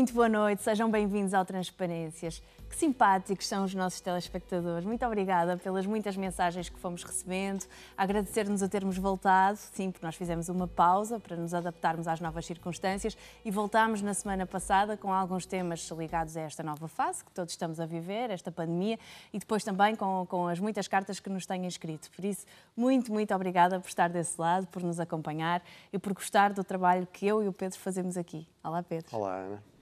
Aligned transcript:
Muito 0.00 0.14
boa 0.14 0.30
noite, 0.30 0.62
sejam 0.62 0.90
bem-vindos 0.90 1.34
ao 1.34 1.44
Transparências. 1.44 2.42
Que 2.70 2.74
simpáticos 2.74 3.46
são 3.46 3.64
os 3.64 3.74
nossos 3.74 4.00
telespectadores. 4.00 4.86
Muito 4.86 5.04
obrigada 5.04 5.58
pelas 5.58 5.84
muitas 5.84 6.16
mensagens 6.16 6.70
que 6.70 6.78
fomos 6.78 7.04
recebendo. 7.04 7.66
Agradecer-nos 7.98 8.62
a 8.62 8.68
termos 8.68 8.96
voltado, 8.96 9.58
sim, 9.58 9.90
porque 9.90 10.06
nós 10.06 10.16
fizemos 10.16 10.48
uma 10.48 10.66
pausa 10.66 11.20
para 11.20 11.36
nos 11.36 11.52
adaptarmos 11.52 12.08
às 12.08 12.18
novas 12.18 12.46
circunstâncias 12.46 13.14
e 13.44 13.50
voltámos 13.50 14.00
na 14.00 14.14
semana 14.14 14.46
passada 14.46 14.96
com 14.96 15.12
alguns 15.12 15.44
temas 15.44 15.86
ligados 15.90 16.34
a 16.34 16.40
esta 16.40 16.62
nova 16.62 16.88
fase 16.88 17.22
que 17.22 17.32
todos 17.32 17.52
estamos 17.52 17.78
a 17.78 17.84
viver, 17.84 18.30
esta 18.30 18.50
pandemia, 18.50 18.98
e 19.34 19.38
depois 19.38 19.62
também 19.62 19.94
com, 19.94 20.24
com 20.26 20.48
as 20.48 20.58
muitas 20.58 20.88
cartas 20.88 21.20
que 21.20 21.28
nos 21.28 21.44
têm 21.44 21.66
escrito. 21.66 22.10
Por 22.12 22.24
isso, 22.24 22.46
muito, 22.74 23.12
muito 23.12 23.34
obrigada 23.34 23.78
por 23.78 23.88
estar 23.88 24.08
desse 24.08 24.40
lado, 24.40 24.66
por 24.68 24.82
nos 24.82 24.98
acompanhar 24.98 25.62
e 25.92 25.98
por 25.98 26.14
gostar 26.14 26.54
do 26.54 26.64
trabalho 26.64 27.06
que 27.12 27.26
eu 27.26 27.42
e 27.42 27.48
o 27.48 27.52
Pedro 27.52 27.78
fazemos 27.78 28.16
aqui. 28.16 28.48
Olá, 28.64 28.82
Pedro. 28.82 29.14
Olá, 29.14 29.34
Ana. 29.34 29.79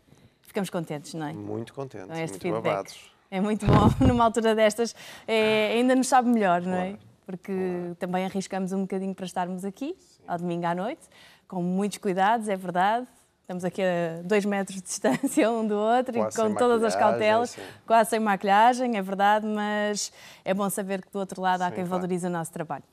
Ficamos 0.49 0.71
contentes, 0.71 1.13
não 1.13 1.27
é? 1.27 1.33
Muito 1.35 1.75
contentes, 1.75 2.09
este 2.19 2.31
muito 2.31 2.41
feedback. 2.41 2.63
babados. 2.63 3.11
É 3.31 3.39
muito 3.39 3.67
bom, 3.67 3.91
numa 4.09 4.25
altura 4.25 4.55
destas, 4.55 4.97
é, 5.27 5.73
ainda 5.75 5.95
nos 5.95 6.09
sabe 6.09 6.27
melhor, 6.31 6.63
não 6.63 6.75
é? 6.75 6.87
Claro. 6.93 6.99
Porque 7.27 7.53
também 7.99 8.25
arriscamos 8.25 8.73
um 8.73 8.81
bocadinho 8.81 9.15
para 9.15 9.27
estarmos 9.27 9.63
aqui, 9.63 9.95
ao 10.27 10.39
domingo 10.39 10.65
à 10.65 10.75
noite, 10.75 11.03
com 11.47 11.63
muitos 11.63 11.99
cuidados, 11.99 12.49
é 12.49 12.57
verdade. 12.57 13.07
Estamos 13.43 13.63
aqui 13.63 13.83
a 13.83 14.23
dois 14.25 14.47
metros 14.47 14.77
de 14.77 14.85
distância 14.89 15.51
um 15.51 15.67
do 15.67 15.77
outro 15.77 16.15
Quase 16.15 16.41
e 16.41 16.43
com 16.43 16.55
todas 16.55 16.83
as 16.83 16.97
cautelas, 16.97 17.51
sim. 17.51 17.61
quase 17.87 18.09
sem 18.09 18.19
maquilhagem, 18.19 18.97
é 18.97 19.03
verdade, 19.03 19.47
mas 19.47 20.11
é 20.43 20.55
bom 20.55 20.71
saber 20.71 21.05
que 21.05 21.13
do 21.13 21.19
outro 21.19 21.43
lado 21.43 21.61
há 21.61 21.69
Sim, 21.69 21.75
quem 21.75 21.85
claro. 21.85 22.01
valorize 22.01 22.27
o 22.27 22.31
nosso 22.31 22.51
trabalho. 22.51 22.85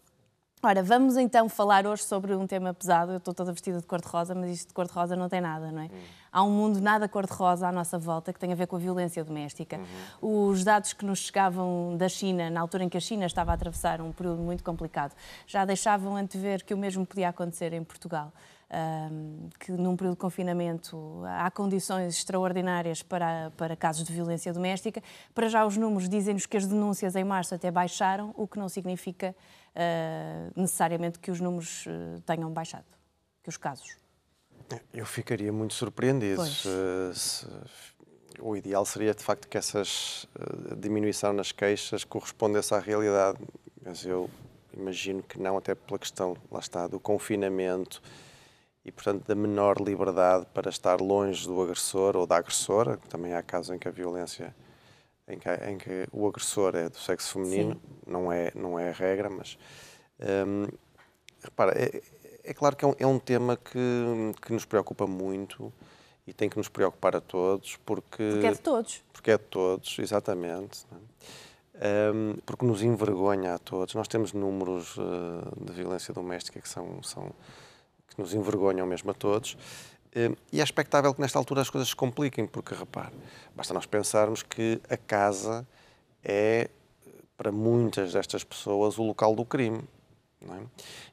Ora, 0.66 0.81
vamos 0.81 1.16
então 1.16 1.47
falar 1.47 1.85
hoje 1.85 2.02
sobre 2.02 2.33
um 2.33 2.47
tema 2.47 2.73
pesado. 2.73 3.11
Eu 3.11 3.17
estou 3.17 3.35
toda 3.35 3.52
vestida 3.52 3.80
de 3.80 3.85
cor-de-rosa, 3.85 4.33
mas 4.33 4.49
isto 4.49 4.69
de 4.69 4.73
cor-de-rosa 4.73 5.16
não 5.16 5.30
tem 5.30 5.39
nada, 5.39 5.72
não 5.72 5.83
é? 5.83 5.91
Há 6.31 6.41
um 6.41 6.49
mundo 6.49 6.81
nada 6.81 7.07
cor-de-rosa 7.07 7.67
à 7.67 7.72
nossa 7.72 7.99
volta 7.99 8.33
que 8.33 8.39
tem 8.39 8.52
a 8.52 8.55
ver 8.55 8.66
com 8.66 8.75
a 8.75 8.80
violência 8.80 9.23
doméstica. 9.23 9.80
Os 10.19 10.63
dados 10.63 10.91
que 10.91 11.05
nos 11.05 11.19
chegavam 11.19 11.95
da 11.95 12.09
China, 12.09 12.49
na 12.49 12.61
altura 12.61 12.83
em 12.83 12.89
que 12.89 12.97
a 12.97 12.99
China 12.99 13.27
estava 13.27 13.52
a 13.52 13.53
atravessar 13.53 14.02
um 14.02 14.11
período 14.11 14.41
muito 14.41 14.63
complicado, 14.63 15.13
já 15.45 15.63
deixavam 15.66 16.16
antever 16.16 16.66
que 16.66 16.73
o 16.73 16.77
mesmo 16.79 17.05
podia 17.05 17.29
acontecer 17.29 17.72
em 17.72 17.83
Portugal. 17.83 18.33
Ahm, 18.67 19.50
que 19.59 19.72
num 19.72 19.95
período 19.95 20.16
de 20.16 20.22
confinamento 20.22 21.22
há 21.38 21.52
condições 21.52 22.17
extraordinárias 22.17 23.03
para, 23.03 23.52
para 23.55 23.75
casos 23.75 24.03
de 24.03 24.11
violência 24.11 24.52
doméstica. 24.52 25.03
Para 25.35 25.47
já 25.47 25.63
os 25.63 25.77
números 25.77 26.09
dizem-nos 26.09 26.47
que 26.47 26.57
as 26.57 26.66
denúncias 26.66 27.16
em 27.16 27.23
março 27.23 27.53
até 27.53 27.69
baixaram, 27.69 28.33
o 28.35 28.47
que 28.47 28.57
não 28.57 28.67
significa 28.67 29.35
necessariamente 30.55 31.19
que 31.19 31.29
os 31.31 31.39
números 31.41 31.85
eh, 31.87 32.19
tenham 32.25 32.51
baixado, 32.51 32.85
que 33.43 33.49
os 33.49 33.57
casos. 33.57 33.97
Eu 34.93 35.05
ficaria 35.05 35.51
muito 35.51 35.73
surpreendido. 35.73 36.45
Se- 36.45 37.13
se- 37.13 37.47
o 38.39 38.55
ideal 38.57 38.83
seria, 38.85 39.13
de 39.13 39.23
facto, 39.23 39.47
que 39.47 39.57
essa 39.57 39.81
diminuição 40.77 41.31
nas 41.33 41.51
queixas 41.51 42.03
correspondesse 42.03 42.73
à 42.73 42.79
realidade. 42.79 43.37
Mas 43.83 44.03
eu 44.05 44.29
imagino 44.73 45.21
que 45.23 45.39
não, 45.39 45.57
até 45.57 45.73
pela 45.75 45.97
questão, 45.99 46.35
lá 46.51 46.59
está, 46.59 46.87
do 46.87 46.99
confinamento 46.99 48.01
e, 48.83 48.91
portanto, 48.91 49.25
da 49.27 49.35
menor 49.35 49.79
liberdade 49.79 50.45
para 50.53 50.69
estar 50.69 50.99
longe 50.99 51.47
do 51.47 51.61
agressor 51.61 52.17
ou 52.17 52.25
da 52.27 52.37
agressora. 52.37 52.97
Também 53.09 53.33
há 53.33 53.41
casos 53.43 53.73
em 53.75 53.79
que 53.79 53.87
a 53.87 53.91
violência, 53.91 54.53
em 55.27 55.39
que, 55.39 55.49
em 55.49 55.77
que 55.77 56.07
o 56.11 56.27
agressor 56.27 56.75
é 56.75 56.89
do 56.89 56.97
sexo 56.97 57.33
feminino, 57.33 57.81
não 58.05 58.31
é, 58.31 58.51
não 58.55 58.79
é 58.79 58.89
a 58.89 58.93
regra, 58.93 59.29
mas. 59.29 59.57
hum, 60.19 60.67
repara, 61.43 61.73
é, 61.77 62.01
é 62.43 62.53
claro 62.53 62.75
que 62.75 62.85
é 62.85 62.87
um, 62.87 62.95
é 62.99 63.07
um 63.07 63.19
tema 63.19 63.57
que, 63.57 63.79
que 64.41 64.53
nos 64.53 64.66
preocupa 64.66 65.07
muito 65.07 65.73
e 66.27 66.33
tem 66.33 66.50
que 66.50 66.57
nos 66.57 66.69
preocupar 66.69 67.16
a 67.16 67.22
todos, 67.22 67.77
porque. 67.85 68.29
Porque 68.31 68.47
é 68.47 68.51
de 68.51 68.59
todos. 68.59 69.03
Porque 69.13 69.31
é 69.31 69.38
de 69.38 69.44
todos, 69.45 70.00
exatamente. 70.00 70.85
é? 71.73 72.11
Hum, 72.13 72.38
porque 72.45 72.66
nos 72.66 72.81
envergonha 72.81 73.55
a 73.55 73.59
todos. 73.59 73.94
Nós 73.95 74.07
temos 74.07 74.31
números 74.31 74.95
eh, 74.97 75.66
de 75.66 75.73
violência 75.73 76.13
doméstica 76.13 76.61
que 76.61 76.69
são, 76.69 77.03
são 77.03 77.31
que 78.07 78.19
nos 78.19 78.33
envergonham 78.33 78.88
mesmo 78.88 79.11
a 79.11 79.13
todos. 79.13 79.57
Hum, 80.15 80.33
e 80.51 80.61
é 80.61 80.63
expectável 80.63 81.13
que 81.13 81.19
nesta 81.19 81.37
altura 81.37 81.61
as 81.61 81.69
coisas 81.69 81.89
se 81.89 81.95
compliquem, 81.95 82.47
porque, 82.47 82.73
repare, 82.73 83.13
basta 83.53 83.73
nós 83.73 83.85
pensarmos 83.85 84.41
que 84.41 84.79
a 84.89 84.95
casa 84.95 85.67
é, 86.23 86.69
para 87.35 87.51
muitas 87.51 88.13
destas 88.13 88.43
pessoas, 88.43 88.97
o 88.97 89.03
local 89.03 89.35
do 89.35 89.43
crime. 89.43 89.83
é? 90.41 90.63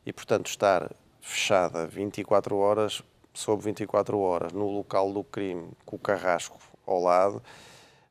E, 0.06 0.12
portanto, 0.12 0.46
estar 0.46 0.90
fechada 1.20 1.86
24 1.86 2.56
horas 2.56 3.02
sobre 3.34 3.64
24 3.66 4.18
horas 4.18 4.52
no 4.52 4.70
local 4.70 5.12
do 5.12 5.24
crime, 5.24 5.70
com 5.84 5.96
o 5.96 5.98
carrasco 5.98 6.58
ao 6.86 7.00
lado, 7.00 7.42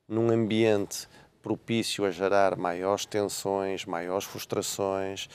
num 0.07 0.29
ambiente 0.29 1.07
propício 1.41 2.05
a 2.05 2.11
gerar 2.11 2.57
maiores 2.57 3.05
tensões, 3.05 3.85
maiores 3.85 4.25
frustrações, 4.25 5.29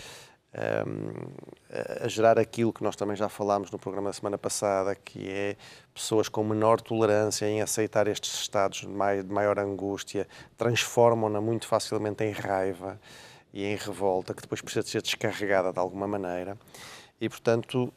a- 2.04 2.08
gerar 2.08 2.38
aquilo 2.38 2.72
que 2.72 2.82
nós 2.82 2.96
também 2.96 3.16
já 3.16 3.28
falámos 3.28 3.70
no 3.70 3.78
programa 3.78 4.08
da 4.08 4.12
semana 4.12 4.38
passada, 4.38 4.94
que 4.94 5.28
é 5.28 5.56
pessoas 5.92 6.28
com 6.28 6.42
menor 6.44 6.80
tolerância 6.80 7.46
em 7.46 7.60
aceitar 7.62 8.06
estes 8.08 8.34
estados 8.40 8.80
de 8.80 8.88
mai- 8.88 9.22
de 9.22 9.32
maior 9.32 9.58
angústia, 9.58 10.26
transformam-na 10.56 11.40
muito 11.40 11.66
facilmente 11.66 12.24
em 12.24 12.32
raiva 12.32 12.98
e 13.52 13.64
em 13.64 13.76
revolta, 13.76 14.34
que 14.34 14.42
depois 14.42 14.60
precisa 14.60 14.82
de 14.82 14.90
ser 14.90 15.02
descarregada 15.02 15.72
de 15.72 15.78
alguma 15.78 16.06
maneira. 16.06 16.56
E, 17.20 17.28
portanto, 17.28 17.92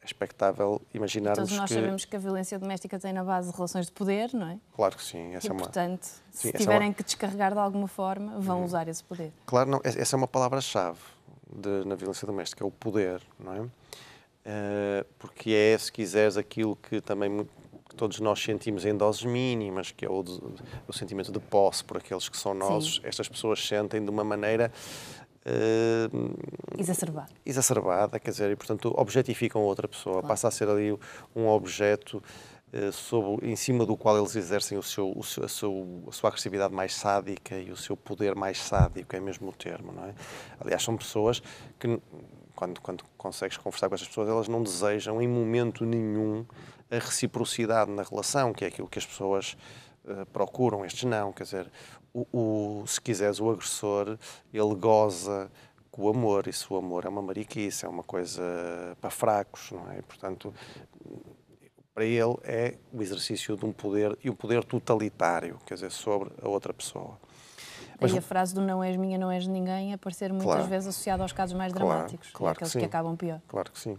é 0.00 0.06
expectável 0.06 0.80
imaginarmos 0.92 1.38
Todos 1.38 1.56
nós 1.56 1.68
que... 1.68 1.74
sabemos 1.74 2.04
que 2.04 2.16
a 2.16 2.18
violência 2.18 2.58
doméstica 2.58 2.98
tem 2.98 3.12
na 3.12 3.24
base 3.24 3.50
relações 3.52 3.86
de 3.86 3.92
poder, 3.92 4.30
não 4.34 4.48
é? 4.48 4.58
Claro 4.74 4.96
que 4.96 5.02
sim, 5.04 5.34
essa 5.34 5.46
e, 5.46 5.50
é 5.50 5.52
uma... 5.52 5.60
portanto, 5.62 6.04
Sim, 6.04 6.20
se 6.30 6.48
essa 6.48 6.56
é 6.56 6.60
tiverem 6.60 6.88
uma- 6.88 6.94
que 6.94 7.02
descarregar 7.02 7.52
de 7.52 7.58
alguma 7.58 7.88
forma, 7.88 8.38
vão 8.38 8.64
usar 8.64 8.88
esse 8.88 9.02
poder. 9.04 9.32
Claro, 9.46 9.70
não, 9.70 9.80
essa 9.82 10.14
é 10.14 10.18
uma 10.18 10.28
palavra-chave 10.28 10.98
de- 11.54 11.86
na 11.86 11.94
violência 11.94 12.26
doméstica, 12.26 12.64
é 12.64 12.66
o 12.66 12.70
poder, 12.70 13.20
não 13.38 13.52
é? 13.54 13.66
Eh, 14.46 15.06
porque 15.18 15.50
é, 15.52 15.78
se 15.78 15.90
quiseres, 15.90 16.36
aquilo 16.36 16.76
que 16.76 17.00
também 17.00 17.30
mu- 17.30 17.48
que 17.88 17.96
todos 17.96 18.18
nós 18.20 18.42
sentimos 18.42 18.84
em 18.84 18.94
doses 18.96 19.24
mínimas, 19.24 19.90
que 19.90 20.04
é 20.04 20.08
o, 20.10 20.22
o 20.88 20.92
sentimento 20.92 21.30
de 21.32 21.38
posse 21.40 21.82
por 21.84 21.96
aqueles 21.96 22.28
que 22.28 22.36
são 22.36 22.52
nossos, 22.52 23.00
estas 23.04 23.28
pessoas 23.28 23.66
sentem 23.66 24.02
de 24.04 24.10
uma 24.10 24.24
maneira 24.24 24.70
eh, 25.46 26.08
Exacerbado. 26.78 27.32
exacerbada, 27.44 28.18
quer 28.18 28.30
dizer, 28.30 28.50
e 28.50 28.56
portanto 28.56 28.92
objetificam 28.96 29.62
outra 29.62 29.86
pessoa, 29.86 30.22
passa 30.22 30.48
a 30.48 30.50
ser 30.50 30.68
ali 30.68 30.96
um 31.36 31.46
objeto 31.48 32.22
sobre, 32.92 33.50
em 33.50 33.56
cima 33.56 33.84
do 33.86 33.96
qual 33.96 34.16
eles 34.18 34.34
exercem 34.36 34.76
o 34.76 34.82
seu, 34.82 35.12
o 35.16 35.22
seu- 35.22 35.44
a, 35.44 35.48
seu- 35.48 36.04
a 36.08 36.12
sua 36.12 36.28
agressividade 36.28 36.74
mais 36.74 36.94
sádica 36.94 37.56
e 37.58 37.70
o 37.70 37.76
seu 37.76 37.96
poder 37.96 38.34
mais 38.34 38.58
sádico, 38.58 39.14
é 39.14 39.20
mesmo 39.20 39.48
o 39.48 39.52
termo, 39.52 39.92
não 39.92 40.04
é? 40.04 40.14
Aliás, 40.60 40.82
são 40.82 40.96
pessoas 40.96 41.40
que, 41.78 42.00
quando, 42.54 42.80
quando 42.80 43.04
consegues 43.16 43.56
conversar 43.56 43.88
com 43.88 43.94
essas 43.94 44.08
pessoas, 44.08 44.28
elas 44.28 44.48
não 44.48 44.62
desejam 44.62 45.20
em 45.20 45.28
momento 45.28 45.84
nenhum 45.84 46.44
a 46.90 46.96
reciprocidade 46.96 47.90
na 47.90 48.02
relação, 48.02 48.52
que 48.52 48.64
é 48.64 48.68
aquilo 48.68 48.88
que 48.88 48.98
as 48.98 49.06
pessoas 49.06 49.56
eh, 50.06 50.24
procuram, 50.32 50.84
estes 50.84 51.04
não, 51.04 51.32
quer 51.32 51.44
dizer, 51.44 51.70
o, 52.12 52.26
o- 52.82 52.86
se 52.86 53.00
quiseres, 53.00 53.40
o 53.40 53.50
agressor, 53.50 54.18
ele 54.52 54.74
goza 54.74 55.50
com 55.90 56.02
o 56.02 56.08
amor, 56.08 56.46
e 56.48 56.52
se 56.52 56.66
o 56.72 56.76
amor 56.76 57.04
é 57.04 57.08
uma 57.08 57.22
mariquice, 57.22 57.86
é 57.86 57.88
uma 57.88 58.02
coisa 58.02 58.42
para 59.00 59.10
fracos, 59.10 59.70
não 59.70 59.90
é? 59.90 60.02
Portanto, 60.02 60.52
para 61.94 62.04
ele 62.04 62.36
é 62.42 62.74
o 62.92 63.00
exercício 63.00 63.56
de 63.56 63.64
um 63.64 63.72
poder, 63.72 64.18
e 64.22 64.28
um 64.28 64.34
poder 64.34 64.64
totalitário, 64.64 65.58
quer 65.64 65.74
dizer, 65.74 65.92
sobre 65.92 66.30
a 66.42 66.48
outra 66.48 66.74
pessoa. 66.74 67.16
Mas- 68.00 68.10
Daí 68.10 68.18
a 68.18 68.22
frase 68.22 68.52
do 68.52 68.60
não 68.60 68.82
és 68.82 68.96
minha, 68.96 69.16
não 69.16 69.30
és 69.30 69.44
de 69.44 69.50
ninguém 69.50 69.92
aparecer 69.92 70.30
muitas 70.32 70.52
Claro. 70.52 70.64
vezes 70.68 70.88
associada 70.88 71.22
aos 71.22 71.32
casos 71.32 71.56
mais 71.56 71.72
Claro, 71.72 71.86
dramáticos, 71.88 72.30
claro 72.32 72.54
que 72.56 72.64
aqueles 72.64 72.72
que, 72.72 72.80
sim. 72.80 72.86
acabam 72.86 73.16
pior. 73.16 73.40
Claro 73.46 73.70
que 73.70 73.78
sim. 73.78 73.96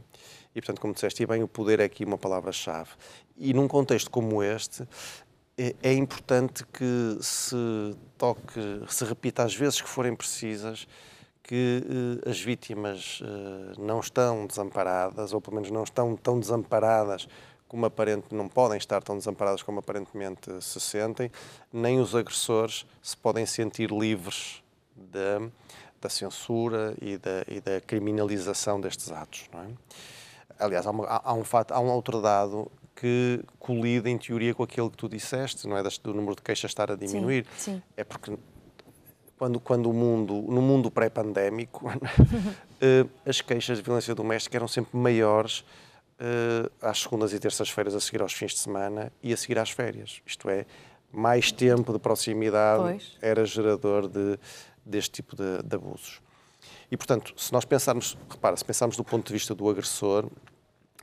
E, 0.53 0.59
portanto, 0.61 0.81
como 0.81 0.93
disseste, 0.93 1.23
e 1.23 1.25
bem, 1.25 1.41
o 1.41 1.47
poder 1.47 1.79
é 1.79 1.85
aqui 1.85 2.03
uma 2.03 2.17
palavra-chave. 2.17 2.89
E 3.37 3.53
num 3.53 3.67
contexto 3.67 4.11
como 4.11 4.43
este, 4.43 4.85
é, 5.57 5.73
é 5.81 5.93
importante 5.93 6.65
que 6.67 7.17
se 7.21 7.55
toque, 8.17 8.59
se 8.89 9.05
repita 9.05 9.43
às 9.43 9.55
vezes 9.55 9.81
que 9.81 9.87
forem 9.87 10.13
precisas, 10.13 10.85
que 11.41 12.19
eh, 12.25 12.29
as 12.29 12.39
vítimas 12.41 13.21
eh, 13.23 13.73
não 13.79 13.99
estão 13.99 14.45
desamparadas, 14.47 15.31
ou 15.31 15.39
pelo 15.39 15.55
menos 15.55 15.69
não 15.71 15.83
estão 15.83 16.15
tão 16.15 16.39
desamparadas 16.39 17.27
como 17.75 17.85
aparente, 17.87 18.33
não 18.33 18.47
podem 18.47 18.77
estar 18.77 19.03
tão 19.03 19.17
desamparadas 19.17 19.61
como 19.61 19.79
aparentemente 19.79 20.49
se 20.63 20.79
sentem, 20.79 21.29
nem 21.73 21.99
os 21.99 22.15
agressores 22.15 22.85
se 23.03 23.17
podem 23.17 23.45
sentir 23.45 23.91
livres 23.91 24.63
da, 24.95 25.45
da 26.01 26.07
censura 26.09 26.95
e 27.01 27.17
da, 27.17 27.43
e 27.49 27.59
da 27.59 27.81
criminalização 27.81 28.79
destes 28.79 29.11
atos. 29.11 29.49
Não 29.53 29.59
é? 29.59 29.67
Aliás, 30.57 30.87
há, 30.87 30.91
uma- 30.91 31.05
há- 31.05 31.33
um 31.33 31.43
fato, 31.43 31.73
há 31.73 31.79
um 31.81 31.89
outro 31.91 32.21
dado 32.21 32.71
que 32.95 33.43
colide 33.59 34.09
em 34.09 34.17
teoria 34.17 34.55
com 34.55 34.63
aquilo 34.63 34.89
que 34.89 34.95
tu 34.95 35.09
disseste, 35.09 35.67
não 35.67 35.75
é? 35.77 35.83
Do 35.83 36.13
número 36.13 36.33
de 36.33 36.41
queixas 36.41 36.71
estar 36.71 36.89
a 36.89 36.95
diminuir. 36.95 37.45
sim. 37.57 37.81
É 37.97 38.05
porque 38.05 38.37
quando, 39.37 39.59
quando 39.59 39.89
o 39.89 39.93
mundo, 39.93 40.45
no 40.47 40.61
mundo 40.61 40.89
pré-pandémico, 40.89 41.91
eh, 42.79 43.05
as 43.25 43.41
queixas 43.41 43.79
de 43.79 43.83
violência 43.83 44.15
doméstica 44.15 44.55
eram 44.57 44.67
sempre 44.69 44.97
maiores 44.97 45.65
uh, 46.19 46.71
às 46.81 47.01
segundas 47.01 47.33
e 47.33 47.39
terças-feiras, 47.39 47.95
a 47.95 47.99
seguir 47.99 48.21
aos 48.21 48.33
fins 48.33 48.53
de 48.53 48.59
semana 48.59 49.11
e 49.21 49.33
a 49.33 49.37
seguir 49.37 49.59
às 49.59 49.69
férias. 49.69 50.21
Isto 50.25 50.49
é, 50.49 50.65
mais 51.11 51.51
tempo 51.51 51.93
de 51.93 51.99
proximidade 51.99 52.83
pois. 52.83 53.17
era 53.21 53.45
gerador 53.45 54.07
de, 54.07 54.37
deste 54.85 55.11
tipo 55.11 55.35
de, 55.35 55.63
de 55.63 55.75
abusos. 55.75 56.21
E, 56.91 56.97
portanto, 56.97 57.33
se 57.37 57.51
nós 57.51 57.65
pensarmos, 57.65 58.17
repara, 58.29 58.55
se 58.55 58.65
pensarmos 58.65 58.97
do 58.97 59.03
ponto 59.03 59.25
de 59.25 59.33
vista 59.33 59.55
do 59.55 59.69
agressor, 59.69 60.29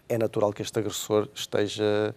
é 0.09 0.19
natural 0.19 0.53
que 0.53 0.63
este 0.63 0.79
agressor 0.79 1.29
esteja 1.35 2.15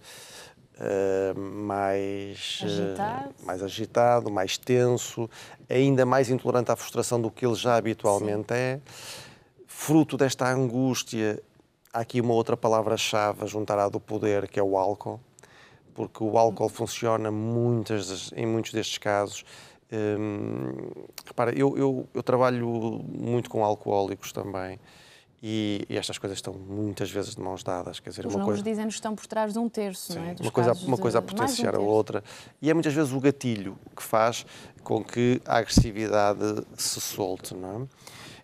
uh, 0.75 1.39
mais, 1.39 2.61
agitado. 2.63 3.29
Uh, 3.29 3.45
mais 3.45 3.63
agitado, 3.63 4.31
mais 4.31 4.57
tenso, 4.57 5.29
ainda 5.69 6.05
mais 6.05 6.29
intolerante 6.29 6.71
à 6.71 6.75
frustração 6.75 7.19
do 7.21 7.31
que 7.31 7.45
ele 7.45 7.55
já 7.55 7.75
habitualmente 7.75 8.53
Sim. 8.53 8.59
é. 8.59 8.81
Fruto 9.67 10.15
desta 10.15 10.49
angústia, 10.49 11.41
há 11.95 12.01
aqui 12.01 12.19
uma 12.19 12.33
outra 12.33 12.57
palavra-chave 12.57 13.43
a 13.43 13.45
juntar 13.45 13.79
à 13.79 13.89
do 13.89 13.99
poder, 13.99 14.47
que 14.47 14.59
é 14.59 14.63
o 14.63 14.77
álcool, 14.77 15.19
porque 15.93 16.23
o 16.23 16.37
álcool 16.37 16.69
funciona 16.69 17.31
muitas, 17.31 18.31
em 18.35 18.45
muitos 18.45 18.71
destes 18.73 18.97
casos 18.97 19.45
Hum, 19.91 20.73
repara, 21.25 21.51
eu, 21.51 21.77
eu, 21.77 22.09
eu, 22.11 22.23
trabalho 22.23 22.67
muito 23.07 23.51
com 23.51 23.63
alcoólicos 23.63 24.31
também 24.31 24.79
e, 25.43 25.85
e, 25.87 25.95
estas 25.95 26.17
coisas 26.17 26.39
estão 26.39 26.55
muitas 26.55 27.11
vezes 27.11 27.35
de 27.35 27.41
mãos 27.41 27.63
dadas. 27.63 27.99
Quer 27.99 28.09
dizer, 28.09 28.25
Os 28.25 28.33
uma 28.33 28.39
números 28.39 28.61
coisa... 28.61 28.69
dizem-nos 28.71 28.95
que 28.95 28.97
estão 28.97 29.15
por 29.15 29.27
trás 29.27 29.53
de 29.53 29.59
um 29.59 29.69
terço, 29.69 30.13
Sim, 30.13 30.19
não 30.19 30.25
é? 30.25 30.35
uma 30.41 30.51
coisa, 30.51 30.73
uma 30.73 30.97
coisa 30.97 31.19
a 31.19 31.21
potenciar 31.21 31.75
um 31.75 31.81
a 31.81 31.83
outra. 31.83 32.23
E 32.59 32.69
é 32.69 32.73
muitas 32.73 32.93
vezes 32.93 33.13
o 33.13 33.19
gatilho 33.19 33.77
que 33.95 34.01
faz 34.01 34.43
com 34.83 35.03
que 35.03 35.39
a 35.45 35.57
agressividade 35.57 36.65
se 36.75 36.99
solte, 36.99 37.53
não 37.53 37.83
é? 37.83 37.87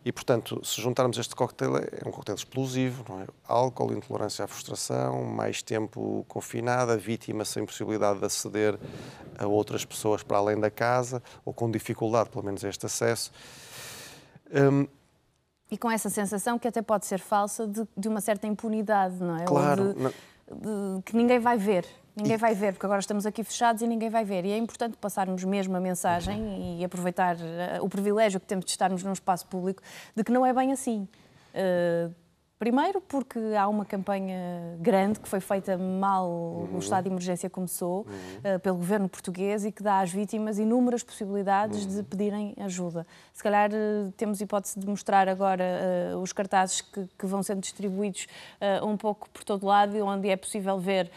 E, 0.03 0.11
portanto, 0.11 0.59
se 0.65 0.81
juntarmos 0.81 1.17
este 1.19 1.35
coquetel, 1.35 1.77
é 1.77 2.07
um 2.07 2.11
coquetel 2.11 2.33
explosivo, 2.33 3.05
não 3.07 3.21
é? 3.21 3.27
Álcool, 3.47 3.93
intolerância 3.93 4.43
à 4.43 4.47
frustração, 4.47 5.23
mais 5.23 5.61
tempo 5.61 6.25
confinada, 6.27 6.97
vítima 6.97 7.45
sem 7.45 7.63
possibilidade 7.63 8.19
de 8.19 8.25
aceder 8.25 8.79
a 9.37 9.45
outras 9.45 9.85
pessoas 9.85 10.23
para 10.23 10.37
além 10.37 10.59
da 10.59 10.71
casa, 10.71 11.21
ou 11.45 11.53
com 11.53 11.69
dificuldade, 11.69 12.31
pelo 12.31 12.43
menos, 12.43 12.65
a 12.65 12.69
este 12.69 12.85
acesso. 12.87 13.31
Um, 14.51 14.87
e 15.69 15.77
com 15.77 15.89
essa 15.89 16.09
sensação 16.09 16.57
que 16.57 16.67
até 16.67 16.81
pode 16.81 17.05
ser 17.05 17.19
falsa 17.19 17.67
de, 17.67 17.87
de 17.95 18.07
uma 18.09 18.19
certa 18.19 18.47
impunidade, 18.47 19.15
não 19.21 19.37
é? 19.37 19.45
Claro. 19.45 19.93
De, 19.93 20.03
de, 20.03 21.03
que 21.05 21.15
ninguém 21.15 21.39
vai 21.39 21.57
ver. 21.57 21.85
Ninguém 22.15 22.37
vai 22.37 22.53
ver, 22.53 22.73
porque 22.73 22.85
agora 22.85 22.99
estamos 22.99 23.25
aqui 23.25 23.43
fechados 23.43 23.81
e 23.81 23.87
ninguém 23.87 24.09
vai 24.09 24.25
ver. 24.25 24.45
E 24.45 24.51
é 24.51 24.57
importante 24.57 24.97
passarmos 24.97 25.43
mesmo 25.43 25.75
a 25.77 25.79
mensagem 25.79 26.79
e 26.79 26.83
aproveitar 26.83 27.37
eh, 27.39 27.79
o 27.81 27.87
privilégio 27.87 28.39
que 28.39 28.45
temos 28.45 28.65
de 28.65 28.71
estarmos 28.71 29.01
num 29.01 29.13
espaço 29.13 29.47
público 29.47 29.81
de 30.15 30.23
que 30.23 30.31
não 30.31 30.45
é 30.45 30.53
bem 30.53 30.73
assim. 30.73 31.07
Uh, 31.53 32.13
Primeiro, 32.61 33.01
porque 33.01 33.39
há 33.59 33.67
uma 33.67 33.83
campanha 33.83 34.77
grande 34.79 35.19
que 35.19 35.27
foi 35.27 35.39
feita 35.39 35.75
mal 35.79 36.29
uhum. 36.29 36.67
no 36.73 36.77
estado 36.77 37.05
de 37.05 37.09
emergência 37.09 37.49
começou 37.49 38.05
uhum. 38.07 38.55
uh, 38.55 38.59
pelo 38.59 38.77
governo 38.77 39.09
português 39.09 39.65
e 39.65 39.71
que 39.71 39.81
dá 39.81 39.99
às 39.99 40.11
vítimas 40.11 40.59
inúmeras 40.59 41.01
possibilidades 41.01 41.83
uhum. 41.85 41.95
de 41.95 42.03
pedirem 42.03 42.53
ajuda. 42.59 43.07
Se 43.33 43.41
calhar 43.41 43.71
uh, 43.71 44.11
temos 44.15 44.41
hipótese 44.41 44.79
de 44.79 44.85
mostrar 44.85 45.27
agora 45.27 45.63
uh, 46.13 46.19
os 46.19 46.31
cartazes 46.31 46.81
que, 46.81 47.09
que, 47.17 47.25
vão 47.25 47.41
sendo 47.41 47.61
distribuídos 47.61 48.27
um 48.83 48.95
pouco 48.95 49.27
por 49.31 49.43
todo 49.43 49.65
lado, 49.65 49.97
onde 50.05 50.29
é 50.29 50.35
possível 50.35 50.77
ver 50.77 51.09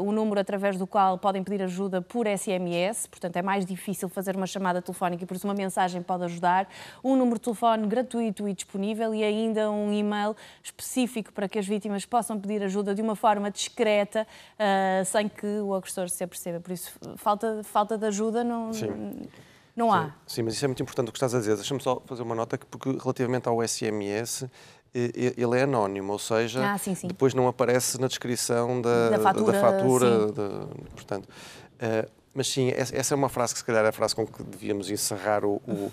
o 0.00 0.10
número 0.10 0.40
através 0.40 0.76
do 0.76 0.86
qual 0.86 1.16
podem 1.16 1.44
pedir 1.44 1.62
ajuda 1.62 2.02
por 2.02 2.26
SMS, 2.26 3.06
portanto 3.06 3.36
é 3.36 3.42
mais 3.42 3.64
difícil 3.64 4.08
fazer 4.08 4.34
uma 4.34 4.46
chamada 4.46 4.82
telefónica 4.82 5.22
e 5.22 5.26
por 5.26 5.36
isso 5.36 5.46
uma 5.46 5.54
mensagem 5.54 6.02
pode 6.02 6.24
ajudar. 6.24 6.68
Um 7.04 7.14
número 7.14 7.36
de 7.36 7.42
telefone 7.42 7.86
gratuito 7.86 8.48
e 8.48 8.54
disponível 8.54 9.14
e 9.14 9.22
ainda 9.22 9.70
um 9.70 9.92
e-mail 9.92 10.34
específico 10.62 11.32
para 11.32 11.48
que 11.48 11.58
as 11.58 11.66
vítimas 11.66 12.04
possam 12.04 12.40
pedir 12.40 12.62
ajuda 12.62 12.94
de 12.94 13.02
uma 13.02 13.16
forma 13.16 13.50
discreta, 13.50 14.26
uh, 14.54 15.04
sem 15.04 15.28
que 15.28 15.46
o 15.60 15.74
agressor 15.74 16.08
se 16.08 16.22
aperceba. 16.24 16.60
Por 16.60 16.72
isso, 16.72 16.92
falta, 17.16 17.62
falta 17.64 17.98
de 17.98 18.06
ajuda 18.06 18.44
não, 18.44 18.72
Sim. 18.72 19.28
não 19.74 19.92
há. 19.92 20.04
Sim. 20.04 20.12
Sim, 20.26 20.42
mas 20.42 20.54
isso 20.54 20.64
é 20.64 20.68
muito 20.68 20.82
importante 20.82 21.08
o 21.08 21.12
que 21.12 21.18
estás 21.18 21.34
a 21.34 21.38
dizer. 21.38 21.56
Deixa-me 21.56 21.80
só 21.80 22.00
fazer 22.06 22.22
uma 22.22 22.34
nota, 22.34 22.58
que 22.58 22.66
porque 22.66 22.90
relativamente 22.90 23.48
ao 23.48 23.66
SMS, 23.66 24.48
ele 24.94 25.58
é 25.58 25.62
anónimo, 25.62 26.12
ou 26.12 26.18
seja, 26.18 26.72
ah, 26.72 26.78
sim, 26.78 26.94
sim. 26.94 27.08
depois 27.08 27.34
não 27.34 27.46
aparece 27.46 28.00
na 28.00 28.08
descrição 28.08 28.80
da, 28.80 29.10
da 29.10 29.18
fatura. 29.18 29.52
Da 29.52 29.60
fatura 29.60 30.26
de, 30.26 30.90
portanto, 30.94 31.26
uh, 31.26 32.10
mas 32.36 32.48
sim, 32.48 32.70
essa 32.70 33.14
é 33.14 33.16
uma 33.16 33.30
frase 33.30 33.54
que 33.54 33.60
se 33.60 33.64
calhar 33.64 33.84
é 33.84 33.88
a 33.88 33.92
frase 33.92 34.14
com 34.14 34.26
que 34.26 34.42
devíamos 34.42 34.90
encerrar 34.90 35.42
o, 35.42 35.54
o, 35.66 35.90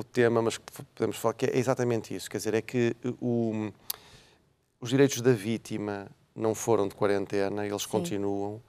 o 0.00 0.04
tema, 0.04 0.42
mas 0.42 0.58
podemos 0.94 1.16
falar 1.16 1.34
que 1.34 1.46
é 1.46 1.56
exatamente 1.56 2.14
isso. 2.14 2.30
Quer 2.30 2.38
dizer, 2.38 2.54
é 2.54 2.62
que 2.62 2.94
o, 3.20 3.70
os 4.80 4.90
direitos 4.90 5.20
da 5.20 5.32
vítima 5.32 6.08
não 6.34 6.54
foram 6.54 6.88
de 6.88 6.94
quarentena, 6.94 7.66
eles 7.66 7.82
Sim. 7.82 7.88
continuam. 7.88 8.62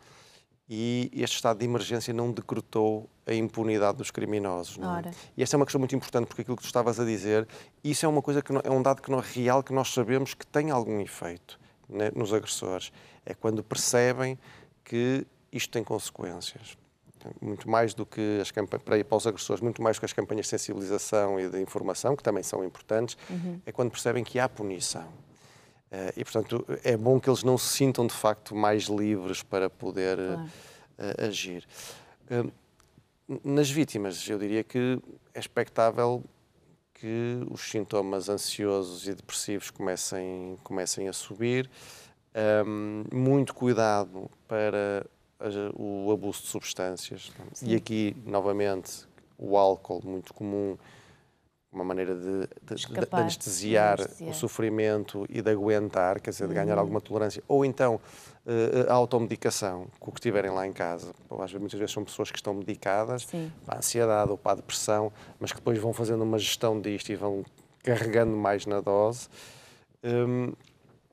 E 0.70 1.12
este 1.14 1.36
estado 1.36 1.60
de 1.60 1.66
emergência 1.66 2.14
não 2.14 2.32
decretou 2.32 3.10
a 3.28 3.34
impunidade 3.34 3.98
dos 3.98 4.10
criminosos. 4.10 4.78
É? 4.80 5.12
E 5.36 5.44
esta 5.44 5.56
é 5.56 5.58
uma 5.58 5.66
questão 5.66 5.80
muito 5.80 5.96
importante, 5.96 6.28
porque 6.28 6.44
aquilo 6.44 6.56
que 6.56 6.64
tu 6.64 6.68
estavas 6.68 6.98
a 7.00 7.04
dizer, 7.04 7.46
isso 7.84 8.06
é 8.06 8.10
uma 8.10 8.22
coisa 8.22 8.42
que 8.42 8.54
não, 8.54 8.62
é 8.64 8.70
um 8.70 8.82
dado 8.82 9.02
que 9.02 9.12
não 9.12 9.20
é 9.20 9.22
real, 9.22 9.62
que 9.62 9.74
nós 9.74 9.94
sabemos 9.94 10.34
que 10.34 10.48
tem 10.48 10.72
algum 10.72 11.02
efeito 11.02 11.60
né, 11.90 12.10
nos 12.16 12.34
agressores. 12.34 12.92
É 13.26 13.34
quando 13.34 13.62
percebem 13.62 14.40
que 14.84 15.26
isto 15.52 15.72
tem 15.72 15.84
consequências. 15.84 16.78
Muito 17.42 17.70
mais 17.70 17.94
do 17.94 18.06
que 18.06 18.40
as 18.42 18.52
campanhas, 18.52 18.84
para, 18.84 19.18
os 19.18 19.28
agressores, 19.28 19.62
muito 19.62 19.82
mais 19.82 19.98
do 19.98 20.00
que 20.00 20.06
as 20.06 20.14
campanhas 20.14 20.46
de 20.46 20.50
sensibilização 20.50 21.40
e 21.40 21.50
de 21.50 21.60
informação, 21.62 22.16
que 22.16 22.24
também 22.24 22.44
são 22.44 22.64
importantes, 22.64 23.18
uhum. 23.30 23.60
é 23.66 23.72
quando 23.72 23.92
percebem 23.92 24.24
que 24.24 24.40
há 24.40 24.48
punição. 24.48 25.08
Uh, 25.92 26.14
e, 26.16 26.24
portanto, 26.24 26.66
é 26.84 26.96
bom 26.96 27.20
que 27.20 27.30
eles 27.30 27.44
não 27.44 27.58
se 27.58 27.68
sintam, 27.68 28.08
de 28.08 28.14
facto, 28.14 28.56
mais 28.56 28.84
livres 28.84 29.44
para 29.44 29.70
poder 29.70 30.18
claro. 30.18 30.42
uh, 30.42 31.26
agir. 31.28 31.68
Uh, 32.30 32.52
nas 33.44 33.70
vítimas, 33.70 34.28
eu 34.28 34.38
diria 34.38 34.64
que 34.64 35.00
é 35.34 35.40
expectável 35.40 36.24
que 36.94 37.40
os 37.50 37.62
sintomas 37.62 38.30
ansiosos 38.30 39.08
e 39.08 39.14
depressivos 39.16 39.72
comecem, 39.72 40.58
comecem 40.64 41.08
a 41.08 41.14
subir. 41.14 41.70
Um, 42.66 43.04
muito 43.12 43.54
cuidado 43.54 44.30
para 44.48 45.06
o 45.76 46.12
abuso 46.12 46.42
de 46.42 46.48
substâncias. 46.48 47.32
Sim. 47.54 47.70
E 47.70 47.76
aqui, 47.76 48.16
novamente, 48.26 49.08
o 49.38 49.58
álcool, 49.58 50.02
muito 50.04 50.34
comum, 50.34 50.78
uma 51.72 51.86
maneira 51.86 52.14
de, 52.14 52.48
de, 52.64 52.74
Escapar, 52.76 53.20
de, 53.20 53.22
anestesiar, 53.24 54.00
o 54.22 54.34
sofrimento 54.34 55.26
e 55.30 55.42
de 55.42 55.50
aguentar, 55.52 56.20
quer 56.20 56.32
dizer, 56.32 56.48
de 56.48 56.54
ganhar 56.54 56.76
uhum. 56.76 56.82
alguma 56.82 57.00
tolerância. 57.00 57.42
Ou 57.48 57.64
então 57.64 57.96
uh, 58.46 58.90
a 58.90 58.94
automedicação, 58.94 59.88
com 60.00 60.12
o 60.12 60.14
que 60.14 60.20
tiverem 60.20 60.52
lá 60.52 60.68
em 60.68 60.74
casa. 60.74 61.14
Muitas 61.60 61.80
vezes 61.80 61.94
são 61.94 62.04
pessoas 62.04 62.30
que 62.30 62.38
estão 62.38 62.54
medicadas 62.54 63.24
Sim. 63.24 63.52
para 63.66 63.76
a 63.76 63.78
ansiedade 63.78 64.30
ou 64.30 64.38
para 64.38 64.52
a 64.52 64.56
depressão, 64.56 65.14
mas 65.40 65.52
que 65.52 65.60
depois 65.60 65.78
vão 65.78 65.94
fazendo 65.94 66.24
uma 66.24 66.38
gestão 66.38 66.80
disto 66.80 67.10
e 67.10 67.16
vão 67.16 67.46
carregando 67.84 68.36
mais 68.36 68.66
na 68.66 68.82
dose. 68.82 69.30
Um, 70.04 70.52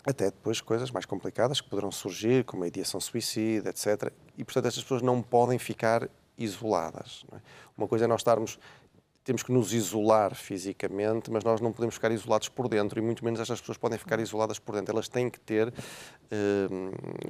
até 0.08 0.26
depois 0.26 0.58
coisas 0.62 0.90
mais 0.90 1.04
complicadas 1.04 1.60
que 1.60 1.68
poderão 1.68 1.92
surgir, 1.92 2.42
como 2.44 2.64
a 2.64 2.66
ideação 2.66 2.98
suicida, 2.98 3.68
etc. 3.68 4.10
E, 4.38 4.42
portanto, 4.42 4.66
estas 4.66 4.82
pessoas 4.82 5.02
não 5.02 5.20
podem 5.20 5.58
ficar 5.58 6.08
isoladas. 6.38 7.26
É? 7.32 7.36
Uma 7.76 7.86
coisa 7.86 8.06
é 8.06 8.08
nós 8.08 8.20
estarmos 8.20 8.58
temos 9.22 9.42
que 9.42 9.52
nos 9.52 9.74
isolar 9.74 10.34
fisicamente, 10.34 11.30
mas 11.30 11.44
nós 11.44 11.60
não 11.60 11.70
podemos 11.70 11.96
ficar 11.96 12.10
isolados 12.10 12.48
por 12.48 12.66
dentro 12.66 12.98
e 12.98 13.02
muito 13.02 13.22
menos 13.22 13.38
estas 13.38 13.60
pessoas 13.60 13.76
podem 13.76 13.98
ficar 13.98 14.18
isoladas 14.18 14.58
por 14.58 14.74
dentro. 14.74 14.94
Elas 14.94 15.06
têm 15.06 15.28
que 15.28 15.38
ter 15.38 15.70
eh, 16.30 16.68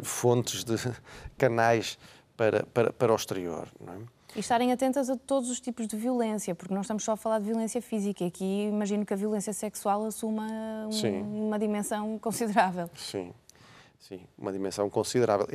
fontes 0.00 0.62
de 0.62 0.76
canais 1.36 1.98
para, 2.36 2.64
para, 2.66 2.92
para 2.92 3.12
o 3.12 3.16
exterior. 3.16 3.66
Não 3.80 3.94
é? 3.94 4.17
E 4.36 4.40
estarem 4.40 4.72
atentas 4.72 5.08
a 5.08 5.16
todos 5.16 5.50
os 5.50 5.60
tipos 5.60 5.86
de 5.86 5.96
violência, 5.96 6.54
porque 6.54 6.74
não 6.74 6.82
estamos 6.82 7.02
só 7.02 7.12
a 7.12 7.16
falar 7.16 7.38
de 7.38 7.46
violência 7.46 7.80
física. 7.80 8.26
Aqui 8.26 8.68
imagino 8.68 9.04
que 9.04 9.12
a 9.12 9.16
violência 9.16 9.52
sexual 9.52 10.04
assuma 10.04 10.46
um, 10.86 11.46
uma 11.48 11.58
dimensão 11.58 12.18
considerável. 12.20 12.90
Sim. 12.96 13.32
Sim, 13.98 14.20
uma 14.38 14.52
dimensão 14.52 14.88
considerável. 14.88 15.46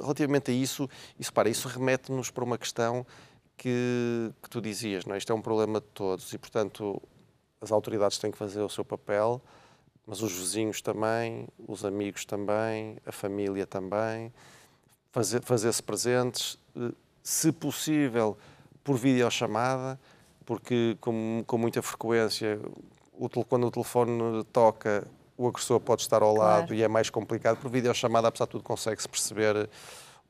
Relativamente 0.00 0.50
a 0.50 0.54
isso, 0.54 0.88
isso, 1.18 1.32
para, 1.32 1.50
isso 1.50 1.68
remete-nos 1.68 2.30
para 2.30 2.42
uma 2.42 2.56
questão 2.56 3.06
que, 3.56 4.32
que 4.42 4.48
tu 4.48 4.60
dizias, 4.60 5.04
não 5.04 5.14
é? 5.14 5.18
Isto 5.18 5.32
é 5.32 5.36
um 5.36 5.42
problema 5.42 5.80
de 5.80 5.86
todos 5.88 6.32
e, 6.32 6.38
portanto, 6.38 7.00
as 7.60 7.70
autoridades 7.70 8.16
têm 8.16 8.30
que 8.30 8.38
fazer 8.38 8.62
o 8.62 8.70
seu 8.70 8.84
papel, 8.84 9.40
mas 10.06 10.22
os 10.22 10.32
vizinhos 10.32 10.80
também, 10.80 11.46
os 11.68 11.84
amigos 11.84 12.24
também, 12.24 12.96
a 13.04 13.12
família 13.12 13.66
também, 13.66 14.32
fazer, 15.12 15.42
fazer-se 15.42 15.82
presentes, 15.82 16.58
eh, 16.74 16.92
se 17.22 17.52
possível, 17.52 18.36
por 18.82 18.96
videochamada, 18.96 19.98
porque 20.44 20.96
com, 21.00 21.44
com 21.46 21.58
muita 21.58 21.82
frequência, 21.82 22.60
o, 23.12 23.28
quando 23.44 23.66
o 23.66 23.70
telefone 23.70 24.44
toca, 24.52 25.06
o 25.36 25.48
agressor 25.48 25.80
pode 25.80 26.02
estar 26.02 26.22
ao 26.22 26.34
claro. 26.34 26.60
lado 26.60 26.74
e 26.74 26.82
é 26.82 26.88
mais 26.88 27.08
complicado. 27.08 27.58
Por 27.58 27.70
videochamada, 27.70 28.28
apesar 28.28 28.46
de 28.46 28.52
tudo, 28.52 28.64
consegue-se 28.64 29.08
perceber 29.08 29.68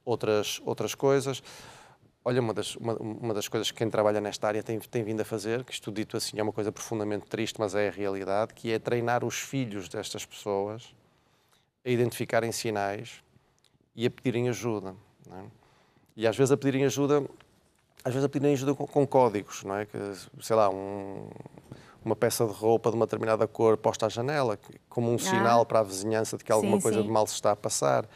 outras, 0.05 0.61
outras 0.65 0.95
coisas. 0.95 1.43
Olha, 2.25 2.41
uma 2.41 2.53
das, 2.53 2.77
uma, 2.77 2.95
uma, 2.97 3.35
das 3.35 3.49
coisas 3.49 3.71
que 3.71 3.79
quem 3.79 3.89
trabalha 3.89 4.21
nesta 4.21 4.47
área 4.47 4.63
tem, 4.63 4.79
tem 4.79 5.03
vindo 5.03 5.21
a 5.23 5.25
fazer, 5.25 5.65
que 5.65 5.73
isto 5.73 5.91
dito 5.91 6.17
assim 6.17 6.39
é 6.39 6.43
uma 6.43 6.53
coisa 6.53 6.71
profundamente 6.71 7.27
triste, 7.27 7.59
mas 7.59 7.75
é 7.75 7.89
a 7.89 7.91
realidade, 7.91 8.53
que 8.53 8.71
é 8.71 8.79
treinar 8.79 9.25
os 9.25 9.37
filhos 9.37 9.89
destas 9.89 10.27
pessoas 10.27 10.95
a 11.85 11.89
identificarem 11.89 12.53
sinais 12.53 13.23
e 13.97 14.07
a 14.07 14.11
pedirem 14.11 14.51
ajuda. 14.51 14.95
É? 15.33 15.60
E 16.17 16.27
às 16.27 16.37
vezes 16.37 16.53
a 16.53 16.57
pedirem 16.57 16.85
ajuda, 16.85 17.25
às 18.05 18.13
vezes 18.13 18.25
a 18.25 18.29
pedirem 18.29 18.55
ajuda 18.55 18.75
com, 18.75 18.87
com 18.87 19.07
códigos, 19.07 19.65
não 19.65 19.77
é? 19.77 19.87
Que, 19.87 19.99
sei 20.41 20.57
lá, 20.57 20.69
um, 20.71 21.29
uma 22.05 22.17
peça 22.17 22.47
de 22.47 22.53
roupa 22.53 22.91
de 22.91 22.97
uma 22.97 23.07
determinada 23.07 23.47
cor 23.47 23.77
posta 23.77 24.07
à 24.07 24.09
janela, 24.09 24.59
como 24.89 25.11
um 25.11 25.17
ah. 25.17 25.19
sinal 25.19 25.67
para 25.67 25.81
a 25.81 25.83
vizinhança 25.83 26.37
de 26.37 26.45
que 26.45 26.53
alguma 26.53 26.77
sim, 26.77 26.83
coisa 26.83 26.99
sim. 26.99 27.07
de 27.07 27.11
mal 27.11 27.27
se 27.27 27.35
está 27.35 27.53
a 27.53 27.57
passar. 27.57 28.07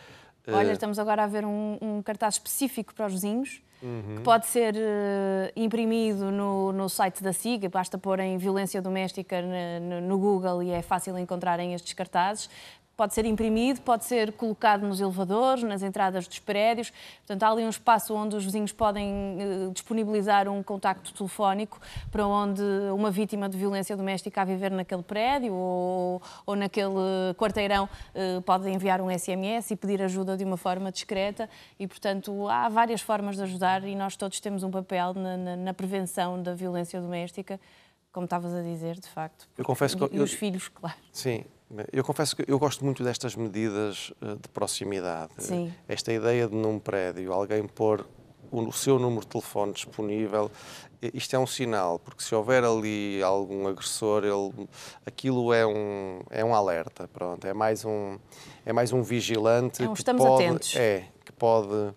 Olha, 0.49 0.71
uh... 0.71 0.73
estamos 0.73 0.99
agora 0.99 1.25
a 1.25 1.27
ver 1.27 1.45
um, 1.45 1.79
um, 1.81 2.03
cartaz 2.03 2.35
específico 2.35 2.95
para 2.95 3.07
os 3.07 3.13
vizinhos, 3.13 3.63
uhum. 3.83 4.17
que 4.17 4.23
pode 4.23 4.47
ser 4.47 4.75
uh, 4.75 5.53
imprimido 5.57 6.31
no, 6.31 6.73
no, 6.73 6.89
site 6.89 7.23
da 7.23 7.33
SIGA, 7.33 7.69
basta 7.69 7.97
pôr 7.97 8.21
em 8.21 8.37
violência 8.37 8.81
doméstica 8.83 9.41
no, 9.81 10.01
no 10.01 10.19
Google 10.19 10.63
e 10.63 10.71
é 10.71 10.83
fácil 10.83 11.19
encontrarem 11.19 11.75
estes 11.75 11.93
cartazes. 11.93 12.49
Pode 12.97 13.13
ser 13.15 13.25
imprimido, 13.25 13.81
pode 13.81 14.05
ser 14.05 14.33
colocado 14.33 14.87
nos 14.87 15.01
elevadores, 15.01 15.65
nas 15.65 15.83
entradas 15.83 16.29
dos 16.29 16.39
prédios. 16.39 16.93
Portanto, 17.19 17.43
há 17.43 17.51
ali 17.51 17.65
um 17.65 17.69
espaço 17.69 18.15
onde 18.15 18.37
os 18.37 18.45
vizinhos 18.45 18.73
podem 18.73 19.37
eh, 19.41 19.71
disponibilizar 19.73 20.49
um 20.49 20.63
contacto 20.63 21.13
telefónico 21.13 21.81
para 22.13 22.27
onde 22.27 22.63
uma 22.93 23.11
vítima 23.11 23.49
de 23.49 23.59
violência 23.59 23.97
doméstica 23.97 24.43
a 24.43 24.45
viver 24.45 24.71
naquele 24.71 25.03
prédio 25.03 25.53
ou, 25.55 26.23
ou 26.47 26.55
naquele 26.55 27.35
quarteirão 27.37 27.89
eh, 28.15 28.41
pode 28.47 28.69
enviar 28.69 29.01
um 29.01 29.11
SMS 29.11 29.73
e 29.73 29.77
pedir 29.77 30.01
ajuda 30.01 30.37
de 30.37 30.45
uma 30.45 30.57
forma 30.57 30.93
discreta. 30.93 31.49
E, 31.79 31.87
portanto, 31.87 32.49
há 32.49 32.69
várias 32.69 33.01
formas 33.01 33.37
de 33.37 33.43
ajudar 33.43 33.83
e 33.85 33.97
nós 33.97 34.15
todos 34.17 34.39
temos 34.39 34.63
um 34.63 34.71
papel 34.71 35.15
na, 35.15 35.37
na, 35.37 35.57
na 35.57 35.75
prevenção 35.75 36.41
da 36.41 36.55
violência 36.55 37.01
doméstica 37.01 37.59
como 38.15 38.27
estavas 38.27 38.55
a 38.55 38.63
dizer, 38.63 38.95
de 38.95 39.09
facto. 39.09 39.49
Eu 39.59 39.65
confesso 39.65 39.99
que 39.99 40.15
e, 40.15 40.19
eu, 40.19 40.23
os 40.23 40.33
filhos, 40.33 40.69
claro. 40.69 40.97
Sim, 41.11 41.45
eu 41.93 42.05
confesso 42.05 42.37
que 42.37 42.45
eu 42.47 42.59
gosto 42.59 42.85
muito 42.85 43.03
destas 43.03 43.35
medidas 43.35 44.13
eh, 44.23 44.35
de 44.35 44.49
proximidade. 44.49 45.33
Sim. 45.39 45.73
Esta 45.89 46.13
ideia 46.13 46.47
de 46.47 46.55
num 46.55 46.79
prédio 46.79 47.33
alguém 47.33 47.67
pôr 47.67 48.07
o 48.51 48.73
seu 48.73 48.99
número 48.99 49.23
de 49.23 49.27
telefone 49.29 49.73
disponível, 49.73 50.51
isto 51.13 51.35
é 51.35 51.39
um 51.39 51.47
sinal, 51.47 51.99
porque 51.99 52.23
se 52.23 52.35
houver 52.35 52.63
ali 52.65 53.21
algum 53.23 53.67
agressor, 53.67 54.25
ele, 54.25 54.69
aquilo 55.05 55.53
é 55.53 55.67
um, 55.67 56.21
é 56.31 56.45
um 56.45 56.55
alerta, 56.55 57.09
pronto, 57.09 57.45
é 57.47 57.53
mais 57.53 57.85
um, 57.85 58.17
é 58.65 58.73
mais 58.73 58.93
um 58.93 59.03
vigilante 59.03 59.83
é 59.83 59.89
um, 59.89 59.93
estamos 59.93 60.25
pode, 60.25 60.45
atentos. 60.45 60.77
É, 60.77 61.09
que 61.25 61.33
pode 61.33 61.93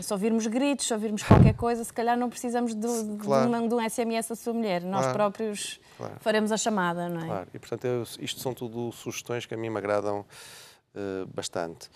se 0.00 0.12
ouvirmos 0.12 0.46
gritos, 0.46 0.86
se 0.86 0.92
ouvirmos 0.92 1.22
qualquer 1.22 1.54
coisa, 1.54 1.84
se 1.84 1.92
calhar 1.92 2.16
não 2.16 2.30
precisamos 2.30 2.74
de, 2.74 2.86
claro. 3.18 3.50
de, 3.50 3.56
um, 3.56 3.68
de 3.68 3.74
um 3.74 3.90
SMS 3.90 4.28
da 4.28 4.36
sua 4.36 4.52
mulher. 4.52 4.82
Nós 4.82 5.00
claro. 5.00 5.14
próprios 5.14 5.80
claro. 5.96 6.14
faremos 6.20 6.52
a 6.52 6.56
chamada, 6.56 7.08
não 7.08 7.20
é? 7.20 7.26
Claro, 7.26 7.48
e 7.54 7.58
portanto 7.58 7.84
eu, 7.84 8.02
isto 8.20 8.40
são 8.40 8.54
tudo 8.54 8.92
sugestões 8.92 9.46
que 9.46 9.54
a 9.54 9.56
mim 9.56 9.70
me 9.70 9.78
agradam 9.78 10.20
uh, 10.20 11.26
bastante. 11.34 11.88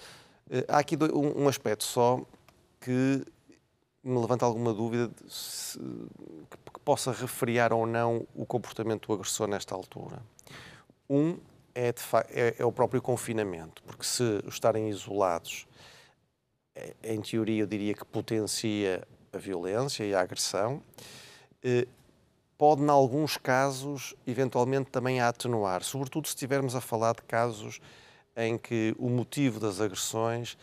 Uh, 0.50 0.64
há 0.68 0.78
aqui 0.78 0.96
um, 0.96 1.44
um, 1.44 1.48
aspecto 1.48 1.84
só 1.84 2.20
que 2.80 3.24
me 4.02 4.18
levanta 4.20 4.44
alguma 4.44 4.72
dúvida 4.72 5.10
se, 5.28 5.78
que, 5.78 6.80
possa 6.84 7.10
refriar 7.10 7.72
ou 7.72 7.84
não 7.84 8.26
o 8.34 8.46
comportamento 8.46 9.08
do 9.08 9.14
agressor 9.14 9.48
nesta 9.48 9.74
altura. 9.74 10.22
Um 11.10 11.36
é, 11.74 11.92
é, 12.30 12.54
é 12.58 12.64
o 12.64 12.72
próprio 12.72 13.02
confinamento, 13.02 13.82
porque 13.82 14.04
se 14.04 14.40
estarem 14.46 14.88
isolados 14.88 15.66
é, 15.68 15.75
em 17.02 17.20
teoria, 17.20 17.62
eu 17.62 17.66
diria 17.66 17.94
que 17.94 18.04
potencia 18.04 19.06
a 19.32 19.38
violência 19.38 20.04
e 20.04 20.14
a 20.14 20.20
agressão. 20.20 20.82
Eh, 21.62 21.86
pode, 22.58 22.82
em 22.82 22.88
alguns 22.88 23.36
casos, 23.36 24.14
eventualmente 24.26 24.90
também 24.90 25.20
a 25.20 25.28
atenuar, 25.28 25.82
sobretudo 25.82 26.26
se 26.26 26.34
estivermos 26.34 26.74
a 26.74 26.80
falar 26.80 27.14
de 27.14 27.22
casos 27.22 27.80
em 28.36 28.58
que 28.58 28.94
o 28.98 29.08
motivo 29.08 29.58
das 29.58 29.80
agressões 29.80 30.56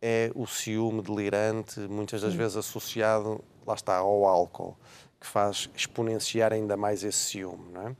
é 0.00 0.30
o 0.34 0.46
ciúme 0.46 1.02
delirante, 1.02 1.80
muitas 1.80 2.20
das 2.20 2.32
Sim. 2.32 2.38
vezes 2.38 2.56
associado, 2.56 3.42
lá 3.66 3.74
está, 3.74 3.96
ao 3.96 4.24
álcool, 4.24 4.76
que 5.20 5.26
faz 5.26 5.68
exponenciar 5.74 6.52
ainda 6.52 6.76
mais 6.76 7.02
esse 7.02 7.18
ciúme, 7.18 7.72
não 7.72 7.88
é? 7.88 7.96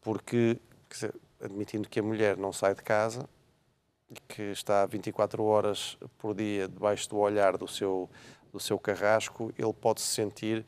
Porque, 0.00 0.58
dizer, 0.90 1.14
admitindo 1.42 1.88
que 1.88 2.00
a 2.00 2.02
mulher 2.02 2.36
não 2.36 2.52
sai 2.52 2.74
de 2.74 2.82
casa, 2.82 3.28
que 4.28 4.42
está 4.42 4.84
24 4.86 5.42
horas 5.44 5.96
por 6.18 6.34
dia 6.34 6.68
debaixo 6.68 7.08
do 7.08 7.18
olhar 7.18 7.56
do 7.56 7.66
seu, 7.66 8.08
do 8.52 8.60
seu 8.60 8.78
carrasco, 8.78 9.52
ele 9.58 9.72
pode 9.72 10.00
se 10.00 10.08
sentir 10.08 10.64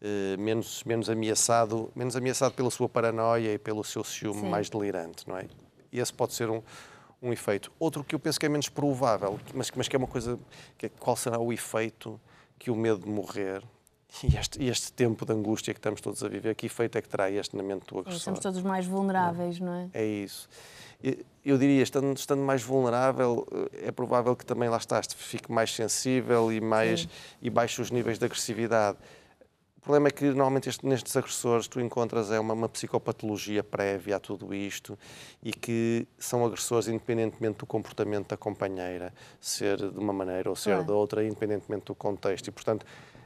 eh, 0.00 0.36
menos, 0.36 0.84
menos, 0.84 1.10
ameaçado, 1.10 1.90
menos 1.94 2.14
ameaçado 2.14 2.54
pela 2.54 2.70
sua 2.70 2.88
paranoia 2.88 3.54
e 3.54 3.58
pelo 3.58 3.82
seu 3.82 4.04
ciúme 4.04 4.42
Sim. 4.42 4.48
mais 4.48 4.70
delirante, 4.70 5.28
não 5.28 5.36
é? 5.36 5.46
E 5.90 5.98
esse 5.98 6.12
pode 6.12 6.34
ser 6.34 6.48
um, 6.48 6.62
um 7.20 7.32
efeito. 7.32 7.72
Outro 7.78 8.04
que 8.04 8.14
eu 8.14 8.18
penso 8.18 8.38
que 8.38 8.46
é 8.46 8.48
menos 8.48 8.68
provável, 8.68 9.40
mas, 9.52 9.70
mas 9.74 9.88
que 9.88 9.96
é 9.96 9.98
uma 9.98 10.06
coisa, 10.06 10.38
que 10.76 10.86
é, 10.86 10.88
qual 10.88 11.16
será 11.16 11.38
o 11.38 11.52
efeito 11.52 12.20
que 12.58 12.70
o 12.70 12.76
medo 12.76 13.00
de 13.00 13.08
morrer 13.08 13.62
e 14.22 14.36
este, 14.36 14.64
este, 14.64 14.92
tempo 14.92 15.26
de 15.26 15.32
angústia 15.32 15.74
que 15.74 15.78
estamos 15.78 16.00
todos 16.00 16.22
a 16.24 16.28
viver, 16.28 16.54
que 16.54 16.66
efeito 16.66 16.96
é 16.96 17.02
que 17.02 17.08
terá 17.08 17.30
este 17.30 17.56
na 17.56 17.62
mente 17.62 17.86
do 17.86 17.98
agressor? 17.98 18.18
Estamos 18.18 18.40
todos 18.40 18.62
mais 18.62 18.86
vulneráveis, 18.86 19.60
não 19.60 19.74
é? 19.74 19.90
É 19.92 20.04
isso 20.04 20.48
eu 21.44 21.56
diria, 21.56 21.82
estando, 21.82 22.16
estando, 22.16 22.42
mais 22.42 22.62
vulnerável, 22.62 23.46
eh, 23.72 23.88
é 23.88 23.92
provável 23.92 24.34
que 24.34 24.44
também 24.44 24.68
lá 24.68 24.76
estás, 24.76 25.06
fique 25.16 25.50
mais 25.50 25.74
sensível 25.74 26.52
e, 26.52 26.60
mais, 26.60 27.08
e 27.40 27.48
baixe 27.48 27.80
os 27.80 27.90
níveis 27.90 28.18
de 28.18 28.24
agressividade. 28.24 28.98
O 29.78 29.80
problema 29.80 30.08
é 30.08 30.10
que 30.10 30.24
normalmente 30.24 30.68
este, 30.68 30.84
nestes 30.84 31.16
agressores 31.16 31.68
tu 31.68 31.80
encontras 31.80 32.30
é 32.30 32.38
uma, 32.38 32.52
uma, 32.52 32.68
psicopatologia 32.68 33.62
prévia 33.62 34.16
a 34.16 34.20
tudo 34.20 34.52
isto 34.52 34.98
e 35.42 35.50
que 35.50 36.06
são 36.18 36.44
agressores 36.44 36.88
independentemente 36.88 37.58
do 37.58 37.66
comportamento 37.66 38.28
da 38.28 38.36
companheira, 38.36 39.14
ser 39.40 39.78
de 39.78 39.98
uma 39.98 40.12
maneira 40.12 40.50
ou 40.50 40.56
ser 40.56 40.70
claro. 40.72 40.84
de 40.84 40.92
outra, 40.92 41.24
independentemente 41.24 41.86
do 41.86 41.94
contexto. 41.94 42.48
E, 42.48 42.50
portanto, 42.50 42.84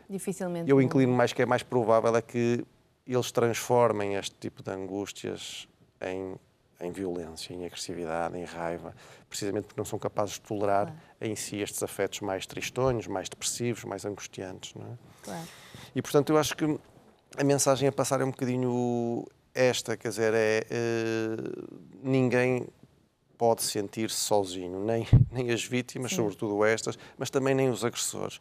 Dificilmente. 0.09 0.71
Eu 0.71 0.81
inclino 0.81 1.13
mais 1.13 1.33
que 1.33 1.41
é 1.41 1.47
mais 1.47 1.63
provável 1.63 2.15
é 2.15 2.21
que 2.21 2.65
eles 3.07 3.33
transformem 3.33 4.15
este 4.15 4.37
tipo 4.37 4.63
de 4.63 4.71
angústias 4.71 5.67
em 6.01 6.37
em 6.83 6.91
violência, 6.91 7.55
em 7.55 7.65
agressividade, 7.65 8.37
em 8.37 8.45
raiva, 8.45 8.95
precisamente 9.29 9.67
porque 9.67 9.81
não 9.81 9.85
são 9.85 9.99
capazes 9.99 10.35
de 10.35 10.43
tolerar 10.43 10.87
claro. 10.87 11.01
em 11.21 11.35
si 11.37 11.57
estes 11.59 11.83
afetos 11.83 12.21
mais 12.21 12.45
tristonhos, 12.47 13.07
mais 13.07 13.29
depressivos, 13.29 13.85
mais 13.85 14.05
angustiantes. 14.05 14.75
Não 14.75 14.87
é? 14.87 14.99
Claro. 15.23 15.49
E, 15.95 16.03
portanto, 16.03 16.31
eu 16.31 16.39
acho 16.39 16.57
que 16.57 16.65
a 17.37 17.45
mensagem 17.45 17.89
a 17.89 17.93
passar 17.93 18.21
é 18.21 18.25
um 18.25 18.31
bocadinho 18.31 19.27
esta, 19.55 19.97
quer 19.97 20.09
dizer, 20.09 20.35
é 20.35 20.67
uh, 20.71 21.79
ninguém 22.03 22.67
pode 23.39 23.63
sentir-se 23.63 24.17
sozinho, 24.17 24.85
nem, 24.85 25.07
nem 25.31 25.51
as 25.51 25.65
vítimas, 25.65 26.11
Sim. 26.11 26.19
sobretudo 26.19 26.65
estas, 26.65 26.99
mas 27.19 27.31
também 27.31 27.55
nem 27.55 27.69
os 27.69 27.85
agressores. 27.85 28.41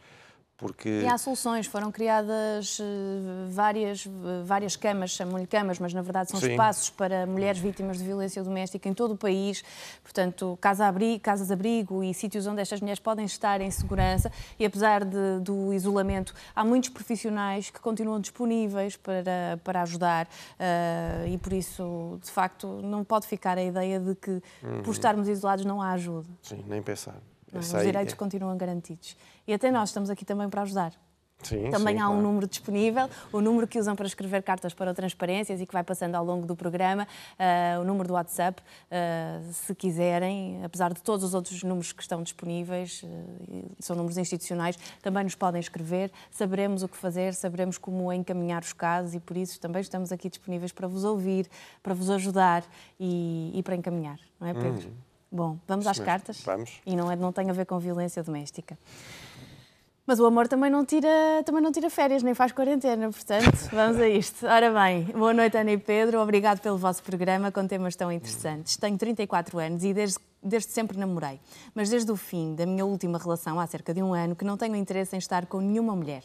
Porque... 0.61 0.87
E 0.87 1.07
há 1.07 1.17
soluções, 1.17 1.65
foram 1.65 1.91
criadas 1.91 2.77
eh, 2.79 3.49
várias, 3.49 4.07
várias 4.45 4.75
camas, 4.75 5.09
chamam-lhe 5.09 5.47
camas, 5.47 5.79
mas 5.79 5.91
na 5.91 6.03
verdade 6.03 6.29
são 6.29 6.39
Sim. 6.39 6.51
espaços 6.51 6.91
para 6.91 7.25
mulheres 7.25 7.59
vítimas 7.59 7.97
de 7.97 8.03
violência 8.03 8.43
doméstica 8.43 8.87
em 8.87 8.93
todo 8.93 9.15
o 9.15 9.17
país, 9.17 9.63
portanto, 10.03 10.55
casa-abrigo, 10.61 11.19
casas-abrigo 11.19 12.03
e 12.03 12.13
sítios 12.13 12.45
onde 12.45 12.61
estas 12.61 12.79
mulheres 12.79 12.99
podem 12.99 13.25
estar 13.25 13.59
em 13.59 13.71
segurança 13.71 14.31
e 14.59 14.63
apesar 14.63 15.03
de, 15.03 15.39
do 15.41 15.73
isolamento, 15.73 16.31
há 16.55 16.63
muitos 16.63 16.89
profissionais 16.89 17.71
que 17.71 17.79
continuam 17.79 18.19
disponíveis 18.19 18.95
para, 18.95 19.59
para 19.63 19.81
ajudar 19.81 20.27
uh, 20.27 21.27
e 21.27 21.39
por 21.39 21.53
isso, 21.53 22.19
de 22.21 22.29
facto, 22.29 22.67
não 22.83 23.03
pode 23.03 23.25
ficar 23.25 23.57
a 23.57 23.63
ideia 23.63 23.99
de 23.99 24.13
que 24.13 24.29
uhum. 24.61 24.83
por 24.83 24.91
estarmos 24.91 25.27
isolados 25.27 25.65
não 25.65 25.81
há 25.81 25.93
ajuda. 25.93 26.29
Sim, 26.43 26.63
nem 26.67 26.83
pensar. 26.83 27.15
Não, 27.51 27.59
os 27.59 27.67
direitos 27.67 28.13
é... 28.13 28.17
continuam 28.17 28.57
garantidos. 28.57 29.15
E 29.47 29.53
até 29.53 29.71
nós 29.71 29.89
estamos 29.89 30.09
aqui 30.09 30.23
também 30.25 30.49
para 30.49 30.61
ajudar. 30.61 30.93
Sim, 31.43 31.69
Também 31.69 31.95
sim, 31.95 32.01
há 32.01 32.07
um 32.07 32.13
claro. 32.13 32.21
número 32.21 32.47
disponível, 32.47 33.09
o 33.31 33.41
número 33.41 33.67
que 33.67 33.79
usam 33.79 33.95
para 33.95 34.05
escrever 34.05 34.43
cartas 34.43 34.73
para 34.73 34.93
Transparências 34.93 35.59
e 35.59 35.65
que 35.65 35.73
vai 35.73 35.83
passando 35.83 36.15
ao 36.15 36.23
longo 36.23 36.45
do 36.45 36.55
programa, 36.55 37.07
uh, 37.33 37.81
o 37.81 37.83
número 37.83 38.07
do 38.07 38.13
WhatsApp, 38.13 38.61
uh, 38.61 39.53
se 39.53 39.73
quiserem, 39.73 40.63
apesar 40.63 40.93
de 40.93 41.01
todos 41.01 41.23
os 41.25 41.33
outros 41.33 41.63
números 41.63 41.91
que 41.91 42.01
estão 42.01 42.21
disponíveis, 42.21 43.01
uh, 43.03 43.71
são 43.79 43.95
números 43.95 44.17
institucionais, 44.17 44.77
também 45.01 45.23
nos 45.23 45.35
podem 45.35 45.59
escrever, 45.59 46.11
saberemos 46.29 46.83
o 46.83 46.87
que 46.87 46.97
fazer, 46.97 47.33
saberemos 47.33 47.77
como 47.77 48.11
encaminhar 48.13 48.61
os 48.61 48.73
casos 48.73 49.13
e 49.13 49.19
por 49.19 49.35
isso 49.37 49.59
também 49.59 49.81
estamos 49.81 50.11
aqui 50.11 50.29
disponíveis 50.29 50.71
para 50.71 50.87
vos 50.87 51.03
ouvir, 51.03 51.49
para 51.81 51.93
vos 51.93 52.09
ajudar 52.09 52.63
e, 52.99 53.51
e 53.55 53.63
para 53.63 53.75
encaminhar, 53.75 54.19
não 54.39 54.47
é, 54.47 54.53
Pedro? 54.53 54.89
Hum. 54.89 55.10
Bom, 55.31 55.57
vamos 55.67 55.87
às 55.87 55.97
cartas? 55.97 56.41
Vamos. 56.41 56.81
E 56.85 56.95
não, 56.95 57.09
é, 57.09 57.15
não 57.15 57.31
tem 57.31 57.49
a 57.49 57.53
ver 57.53 57.65
com 57.65 57.79
violência 57.79 58.21
doméstica. 58.21 58.77
Mas 60.05 60.19
o 60.19 60.25
amor 60.25 60.47
também 60.47 60.69
não 60.69 60.83
tira, 60.83 61.07
também 61.45 61.61
não 61.61 61.71
tira 61.71 61.89
férias, 61.89 62.21
nem 62.21 62.33
faz 62.33 62.51
quarentena, 62.51 63.09
portanto, 63.09 63.57
vamos 63.71 64.01
a 64.01 64.09
isto. 64.09 64.45
Ora 64.45 64.69
bem, 64.73 65.05
boa 65.05 65.33
noite, 65.33 65.55
Ana 65.55 65.71
e 65.71 65.77
Pedro. 65.77 66.19
Obrigado 66.19 66.59
pelo 66.59 66.77
vosso 66.77 67.01
programa 67.01 67.49
com 67.49 67.65
temas 67.65 67.95
tão 67.95 68.11
interessantes. 68.11 68.75
Tenho 68.75 68.97
34 68.97 69.57
anos 69.59 69.83
e 69.85 69.93
desde, 69.93 70.17
desde 70.43 70.71
sempre 70.71 70.97
namorei. 70.97 71.39
Mas 71.73 71.89
desde 71.89 72.11
o 72.11 72.17
fim 72.17 72.53
da 72.55 72.65
minha 72.65 72.85
última 72.85 73.17
relação, 73.17 73.57
há 73.57 73.65
cerca 73.67 73.93
de 73.93 74.03
um 74.03 74.13
ano, 74.13 74.35
que 74.35 74.43
não 74.43 74.57
tenho 74.57 74.75
interesse 74.75 75.15
em 75.15 75.19
estar 75.19 75.45
com 75.45 75.61
nenhuma 75.61 75.95
mulher. 75.95 76.23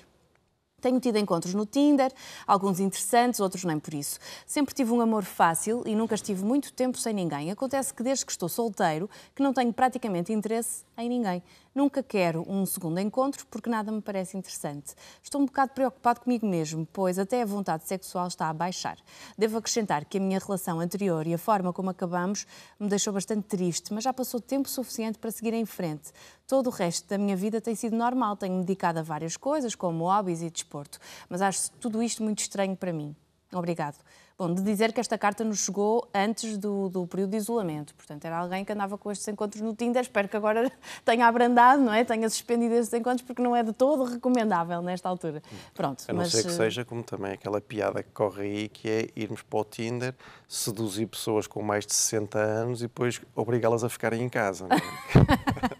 Tenho 0.87 1.00
tido 1.00 1.19
encontros 1.19 1.52
no 1.52 1.66
Tinder, 1.66 2.12
alguns 2.47 2.78
interessantes, 2.78 3.40
outros 3.40 3.64
nem 3.64 3.76
por 3.76 3.93
isso. 3.93 4.21
Sempre 4.47 4.73
tive 4.73 4.93
um 4.93 5.00
amor 5.00 5.25
fácil 5.25 5.83
e 5.85 5.97
nunca 5.97 6.14
estive 6.14 6.45
muito 6.45 6.73
tempo 6.73 6.97
sem 6.97 7.12
ninguém. 7.12 7.50
Acontece 7.50 7.93
que 7.93 8.05
desde 8.05 8.25
que 8.25 8.31
estou 8.31 8.49
solteiro, 8.49 9.11
que 9.35 9.43
não 9.43 9.52
tenho 9.52 9.73
praticamente 9.73 10.33
interesse 10.33 10.85
em 10.97 11.09
ninguém. 11.09 11.43
Nunca 11.76 12.02
quero 12.02 12.42
um 12.50 12.64
segundo 12.64 12.99
encontro 13.00 13.47
porque 13.50 13.68
nada 13.68 13.92
me 13.92 14.00
parece 14.00 14.35
interessante. 14.35 14.95
Estou 15.23 15.42
um 15.42 15.45
bocado 15.45 15.73
preocupado 15.75 16.21
comigo 16.21 16.47
mesmo, 16.47 16.88
pois 16.90 17.18
até 17.18 17.42
a 17.42 17.45
vontade 17.45 17.87
sexual 17.87 18.28
está 18.28 18.49
a 18.49 18.54
baixar. 18.54 18.97
Devo 19.37 19.59
acrescentar 19.59 20.06
que 20.06 20.16
a 20.16 20.21
minha 20.23 20.38
relação 20.38 20.80
anterior 20.80 21.26
e 21.26 21.35
a 21.35 21.38
forma 21.38 21.75
como 21.75 21.90
acabamos 21.90 22.47
me 22.80 22.88
deixou 22.88 23.12
bastante 23.12 23.42
triste, 23.42 23.92
mas 23.92 24.04
já 24.04 24.14
passou 24.14 24.40
tempo 24.40 24.71
suficiente 24.71 25.18
para 25.18 25.30
seguir 25.30 25.52
em 25.52 25.66
frente. 25.66 26.12
Todo 26.47 26.68
o 26.68 26.71
resto 26.71 27.11
da 27.11 27.18
minha 27.18 27.37
vida 27.37 27.61
tem 27.61 27.75
sido 27.75 27.95
normal, 27.95 28.38
tenho-me 28.38 28.64
dedicado 28.64 29.00
a 29.00 29.02
várias 29.02 29.37
coisas, 29.37 29.75
como 29.75 30.04
hobbies 30.04 30.40
e 30.40 30.49
desporto, 30.49 30.99
mas 31.28 31.42
acho 31.42 31.71
tudo 31.73 32.02
isto 32.02 32.23
muito 32.23 32.38
estranho 32.38 32.75
para 32.75 32.90
mim. 32.90 33.14
Obrigado. 33.52 33.99
Bom, 34.38 34.52
de 34.52 34.61
dizer 34.61 34.93
que 34.93 35.00
esta 35.00 35.16
carta 35.16 35.43
nos 35.43 35.61
chegou 35.61 36.07
antes 36.14 36.59
do, 36.59 36.90
do, 36.90 37.07
período 37.07 37.31
de 37.31 37.38
isolamento. 37.38 37.95
Portanto, 37.95 38.23
era 38.26 38.37
alguém 38.37 38.66
que 38.66 38.73
andava 38.73 38.99
com 38.99 39.11
estes 39.11 39.26
encontros 39.28 39.62
no 39.62 39.75
Tinder. 39.75 40.02
Espero 40.02 40.28
que 40.28 40.37
agora 40.37 40.71
tenha 41.07 41.26
abrandado, 41.26 41.83
não 41.83 41.93
é? 41.93 42.05
Tenha 42.05 42.28
suspendido 42.28 42.75
estes 42.75 42.93
encontros, 42.93 43.23
porque 43.23 43.40
não 43.40 43.57
é 43.57 43.62
de 43.62 43.73
todo 43.73 44.05
recomendável 44.05 44.83
nesta 44.83 45.09
altura. 45.09 45.43
Pronto. 45.73 46.05
A 46.07 46.12
não 46.12 46.21
mas... 46.21 46.33
ser 46.33 46.43
que 46.43 46.50
eh, 46.50 46.52
seja 46.52 46.85
como 46.85 47.02
também 47.02 47.33
aquela 47.33 47.62
piada 47.62 48.02
que 48.02 48.11
corre 48.11 48.43
aí, 48.43 48.69
que 48.69 48.90
é 48.90 49.09
irmos 49.16 49.40
para 49.40 49.59
o 49.59 49.64
Tinder, 49.64 50.14
seduzir 50.47 51.07
pessoas 51.07 51.47
com 51.47 51.62
mais 51.62 51.87
de 51.87 51.95
60 51.95 52.38
anos 52.38 52.81
e 52.81 52.88
depois 52.88 53.19
obrigá-las 53.35 53.85
a 53.85 53.88
ficarem 53.88 54.23
em 54.23 54.28
casa. 54.28 54.69
Não 54.69 54.76
é? 54.76 55.66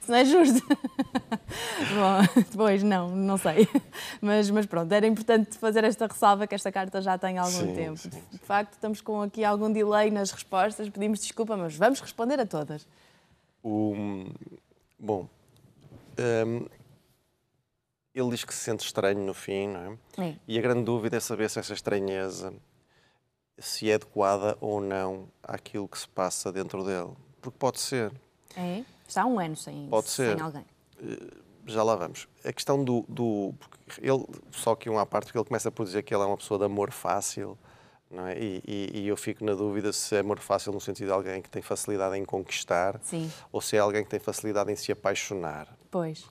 Isso 0.00 0.10
não 0.10 0.18
é 0.18 0.24
justo. 0.24 0.66
Bom, 1.94 2.42
depois 2.50 2.82
não, 2.82 3.14
não 3.14 3.36
sei. 3.36 3.68
Mas, 4.20 4.50
mas 4.50 4.66
pronto, 4.66 4.92
era 4.92 5.06
importante 5.06 5.56
fazer 5.58 5.84
esta 5.84 6.06
ressalva 6.06 6.46
que 6.46 6.54
esta 6.54 6.70
carta 6.72 7.00
já 7.00 7.16
tem 7.16 7.38
algum 7.38 7.50
sim, 7.50 7.74
tempo. 7.74 7.96
Sim, 7.96 8.10
sim. 8.10 8.22
De 8.30 8.38
facto, 8.38 8.72
estamos 8.72 9.00
com 9.00 9.22
aqui 9.22 9.44
algum 9.44 9.72
delay 9.72 10.10
nas 10.10 10.30
respostas, 10.30 10.88
pedimos 10.88 11.20
desculpa, 11.20 11.56
mas 11.56 11.76
vamos 11.76 12.00
responder 12.00 12.40
a 12.40 12.46
todas. 12.46 12.86
O, 13.62 13.94
bom, 14.98 15.28
um, 16.18 16.66
ele 18.14 18.30
diz 18.30 18.44
que 18.44 18.54
se 18.54 18.60
sente 18.60 18.84
estranho 18.84 19.20
no 19.20 19.34
fim, 19.34 19.68
não 19.68 19.98
é? 20.18 20.36
E 20.46 20.58
a 20.58 20.62
grande 20.62 20.82
dúvida 20.82 21.16
é 21.16 21.20
saber 21.20 21.48
se 21.48 21.58
essa 21.58 21.72
estranheza 21.72 22.52
se 23.58 23.90
é 23.90 23.94
adequada 23.94 24.56
ou 24.60 24.80
não 24.80 25.28
àquilo 25.42 25.88
que 25.88 25.98
se 25.98 26.08
passa 26.08 26.52
dentro 26.52 26.84
dele. 26.84 27.12
Porque 27.40 27.58
pode 27.58 27.80
ser. 27.80 28.12
É? 28.56 28.82
Está 29.08 29.22
há 29.22 29.26
um 29.26 29.40
ano 29.40 29.56
sem, 29.56 29.88
Pode 29.88 30.10
ser. 30.10 30.36
sem 30.36 30.40
alguém. 30.44 30.64
Eh, 31.02 31.32
já 31.66 31.82
lá 31.82 31.96
vamos. 31.96 32.28
A 32.44 32.52
questão 32.52 32.84
do. 32.84 33.04
do 33.08 33.54
ele, 34.00 34.24
só 34.50 34.74
que 34.74 34.90
um 34.90 34.98
à 34.98 35.06
parte, 35.06 35.26
porque 35.26 35.38
ele 35.38 35.44
começa 35.46 35.70
por 35.70 35.84
dizer 35.84 36.02
que 36.02 36.14
ele 36.14 36.22
é 36.22 36.26
uma 36.26 36.36
pessoa 36.36 36.58
de 36.58 36.66
amor 36.66 36.92
fácil. 36.92 37.58
Não 38.10 38.26
é? 38.26 38.38
E, 38.38 38.62
e, 38.66 39.00
e, 39.00 39.08
eu 39.08 39.16
fico 39.18 39.44
na 39.44 39.52
dúvida 39.52 39.92
se 39.92 40.16
é 40.16 40.20
amor 40.20 40.38
fácil 40.38 40.72
no 40.72 40.80
sentido 40.80 41.08
de 41.08 41.12
alguém 41.12 41.42
que 41.42 41.50
tem 41.50 41.60
facilidade 41.60 42.16
em 42.16 42.24
conquistar 42.24 42.98
Sim. 43.02 43.30
ou 43.52 43.60
se 43.60 43.76
é 43.76 43.80
alguém 43.80 44.02
que 44.02 44.08
tem 44.08 44.18
facilidade 44.18 44.72
em 44.72 44.76
se 44.76 44.90
apaixonar. 44.90 45.68
Pois. 45.90 46.24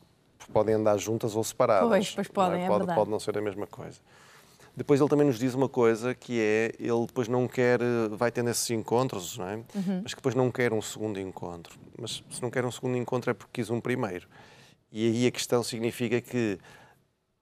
Podem 0.52 0.74
andar 0.74 0.98
juntas 0.98 1.36
ou 1.36 1.44
separadas. 1.44 1.88
Pois, 1.88 2.16
pois 2.16 2.28
podem, 2.30 2.52
não 2.54 2.62
é? 2.62 2.64
é 2.64 2.68
pode, 2.68 2.78
verdade. 2.80 3.00
pode 3.00 3.12
não 3.12 3.20
ser 3.20 3.38
a 3.38 3.42
mesma 3.42 3.68
coisa. 3.68 4.00
Depois 4.78 5.02
ele 5.02 5.10
também 5.10 5.26
nos 5.26 5.40
diz 5.40 5.56
uma 5.56 5.68
coisa 5.68 6.14
que 6.14 6.40
é, 6.40 6.72
ele 6.78 7.08
depois 7.08 7.28
não 7.28 7.48
quer, 7.48 7.80
vai 8.12 8.32
tendo 8.32 8.52
esses 8.52 8.70
encontros, 8.70 9.36
não 9.36 9.48
é? 9.48 9.56
Uhum. 9.56 10.02
Mas 10.04 10.14
que 10.14 10.18
depois 10.18 10.36
não 10.36 10.52
quer 10.52 10.72
um 10.72 10.84
segundo 10.84 11.20
encontro. 11.20 11.80
Mas 12.00 12.24
se 12.30 12.40
não 12.44 12.52
quer 12.52 12.64
um 12.64 12.70
segundo 12.70 12.96
encontro 12.96 13.32
é 13.32 13.34
porque 13.34 13.54
quis 13.54 13.72
um 13.72 13.82
primeiro. 13.82 14.28
E 14.92 15.08
aí 15.08 15.26
a 15.26 15.32
questão 15.32 15.64
significa 15.64 16.22
que 16.22 16.60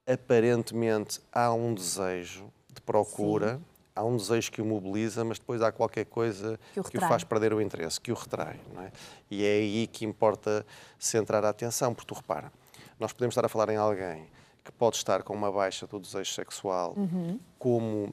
aparentemente 0.08 1.20
há 1.30 1.52
um 1.52 1.74
desejo 1.74 2.46
de 2.74 2.80
procura, 2.80 3.58
Sim. 3.58 3.64
há 3.98 4.06
um 4.06 4.16
desejo 4.16 4.50
que 4.50 4.62
o 4.62 4.66
mobiliza, 4.66 5.26
mas 5.26 5.38
depois 5.38 5.62
há 5.62 5.74
qualquer 5.74 6.06
coisa 6.06 6.58
que 6.74 6.80
o, 6.80 6.84
que 6.86 6.98
o 6.98 7.02
faz 7.02 7.26
perder 7.26 7.54
o 7.54 7.60
interesse, 7.60 8.00
que 8.00 8.14
o 8.14 8.16
retrai. 8.16 8.62
Não 8.74 8.82
é? 8.82 8.94
E 9.30 9.44
é 9.44 9.56
aí 9.56 9.88
que 9.88 10.06
importa 10.06 10.66
centrar 10.98 11.44
a 11.44 11.50
atenção, 11.50 11.94
porque 11.94 12.08
tu 12.08 12.16
repara, 12.16 12.50
nós 12.98 13.12
podemos 13.12 13.34
estar 13.34 13.46
a 13.46 13.50
falar 13.50 13.68
em 13.72 13.76
alguém 13.76 14.26
que 14.66 14.72
pode 14.72 14.98
estar 14.98 15.22
com 15.22 15.34
uma 15.34 15.52
baixa 15.52 15.86
do 15.86 16.00
desejo 16.00 16.34
sexual 16.34 16.96
uhum. 16.98 17.40
como 17.60 18.12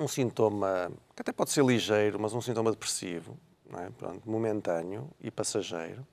um 0.00 0.08
sintoma 0.08 0.90
que 1.14 1.22
até 1.22 1.32
pode 1.32 1.50
ser 1.50 1.64
ligeiro, 1.64 2.18
mas 2.18 2.34
um 2.34 2.40
sintoma 2.40 2.72
depressivo, 2.72 3.38
é? 3.78 3.88
Pronto, 3.90 4.28
momentâneo 4.28 5.08
e 5.20 5.30
passageiro. 5.30 6.04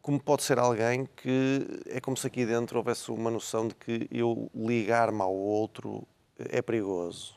Como 0.00 0.18
pode 0.18 0.42
ser 0.42 0.58
alguém 0.58 1.06
que 1.16 1.82
é 1.86 2.00
como 2.00 2.16
se 2.16 2.26
aqui 2.26 2.46
dentro 2.46 2.78
houvesse 2.78 3.10
uma 3.10 3.30
noção 3.30 3.68
de 3.68 3.74
que 3.74 4.08
eu 4.10 4.50
ligar-me 4.54 5.20
ao 5.20 5.34
outro 5.34 6.06
é 6.38 6.62
perigoso. 6.62 7.36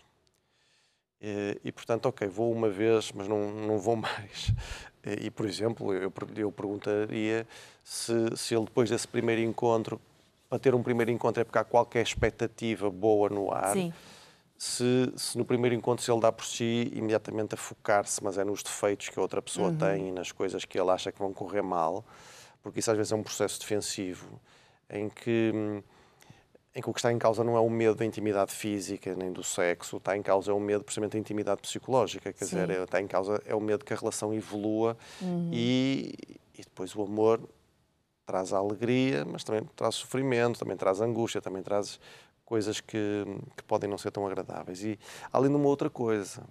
E, 1.20 1.60
e, 1.66 1.72
portanto, 1.72 2.06
ok, 2.06 2.28
vou 2.28 2.52
uma 2.54 2.70
vez, 2.70 3.12
mas 3.12 3.28
não, 3.28 3.52
não 3.52 3.78
vou 3.78 3.96
mais. 3.98 4.54
E, 5.20 5.30
por 5.30 5.46
exemplo, 5.46 5.94
eu, 5.94 6.14
eu 6.38 6.52
perguntaria 6.52 7.46
se, 7.84 8.14
se 8.38 8.56
ele, 8.56 8.66
depois 8.66 8.90
desse 8.90 9.08
primeiro 9.08 9.42
encontro, 9.42 10.00
para 10.52 10.60
ter 10.60 10.76
um 10.76 10.84
primeiro 10.84 11.10
encontro 11.10 11.40
é 11.40 11.46
porque 11.46 11.58
há 11.58 11.64
qualquer 11.64 12.02
expectativa 12.02 12.90
boa 12.90 13.30
no 13.30 13.54
ar. 13.54 13.72
Sim. 13.72 13.94
Se, 14.58 15.10
se, 15.16 15.38
no 15.38 15.46
primeiro 15.46 15.74
encontro 15.74 16.04
se 16.04 16.12
ele 16.12 16.20
dá 16.20 16.30
por 16.30 16.44
si 16.44 16.92
imediatamente 16.94 17.56
a 17.56 17.58
focar-se, 17.58 18.22
mas 18.22 18.38
é 18.38 18.44
nos 18.44 18.62
defeitos 18.62 19.08
que 19.08 19.18
a 19.18 19.22
outra 19.22 19.42
pessoa 19.42 19.70
uhum. 19.70 19.78
tem 19.78 20.10
e 20.10 20.12
nas 20.12 20.34
coisas 20.34 20.66
que 20.66 20.78
ele 20.78 20.92
acha 20.92 21.10
que 21.10 21.18
vão 21.18 21.32
correr 21.32 21.62
mal, 21.62 22.04
porque 22.62 22.82
isso 22.82 22.92
às 22.92 22.98
vezes 22.98 23.14
é 23.14 23.16
um 23.16 23.24
processo 23.24 23.62
defensivo 23.62 24.42
em 24.90 25.08
que 25.08 25.54
em 26.76 26.82
que 26.82 26.90
o 26.90 26.94
que 26.94 27.00
está 27.00 27.14
em 27.14 27.18
causa 27.18 27.46
não 27.46 27.56
é 27.56 27.60
o 27.60 27.70
medo 27.70 27.96
da 27.96 28.06
intimidade 28.06 28.52
física 28.52 29.16
nem 29.16 29.32
do 29.32 29.44
sexo, 29.44 29.98
está 29.98 30.18
em 30.18 30.22
causa 30.22 30.52
é 30.52 30.54
o 30.54 30.60
medo 30.60 30.84
precisamente 30.84 31.14
da 31.14 31.20
intimidade 31.20 31.62
psicológica, 31.62 32.34
quer 32.34 32.46
Sim. 32.46 32.58
dizer, 32.58 32.70
é, 32.70 32.84
está 32.84 33.00
em 33.00 33.08
causa 33.08 33.42
é 33.46 33.56
o 33.56 33.62
medo 33.62 33.86
que 33.86 33.94
a 33.94 33.96
relação 33.96 34.34
evolua 34.34 34.98
uhum. 35.22 35.50
e, 35.54 36.14
e 36.54 36.62
depois 36.62 36.94
o 36.94 37.04
amor 37.04 37.40
traz 38.32 38.54
alegria, 38.54 39.26
mas 39.26 39.44
também 39.44 39.64
traz 39.76 39.96
sofrimento, 39.96 40.58
também 40.58 40.78
traz 40.78 41.02
angústia, 41.02 41.42
também 41.42 41.62
traz 41.62 42.00
coisas 42.46 42.80
que, 42.80 43.26
que 43.58 43.64
podem 43.64 43.90
não 43.90 43.98
ser 43.98 44.10
tão 44.10 44.26
agradáveis. 44.26 44.82
E 44.84 44.98
além 45.34 45.50
de 45.50 45.58
uma 45.58 45.68
outra 45.68 45.90
coisa, 45.90 46.42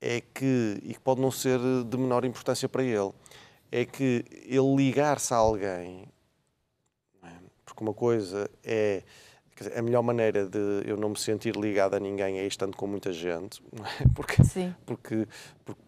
é 0.00 0.22
que, 0.22 0.80
e 0.82 0.94
que 0.94 1.00
pode 1.00 1.20
não 1.20 1.30
ser 1.30 1.58
de 1.86 1.98
menor 1.98 2.24
importância 2.24 2.66
para 2.70 2.82
ele, 2.82 3.12
é 3.70 3.84
que 3.84 4.24
ele 4.46 4.74
ligar-se 4.74 5.34
a 5.34 5.36
alguém, 5.36 6.06
é? 7.22 7.28
porque 7.66 7.84
uma 7.84 7.92
coisa 7.92 8.50
é 8.64 9.02
dizer, 9.54 9.78
a 9.78 9.82
melhor 9.82 10.02
maneira 10.02 10.46
de 10.46 10.82
eu 10.86 10.96
não 10.96 11.10
me 11.10 11.18
sentir 11.18 11.54
ligado 11.54 11.94
a 11.94 12.00
ninguém 12.00 12.38
é 12.38 12.46
estando 12.46 12.76
com 12.78 12.86
muita 12.86 13.12
gente, 13.12 13.62
é? 14.00 14.08
porque, 14.14 14.42
Sim. 14.42 14.74
porque, 14.86 15.28
porque 15.66 15.82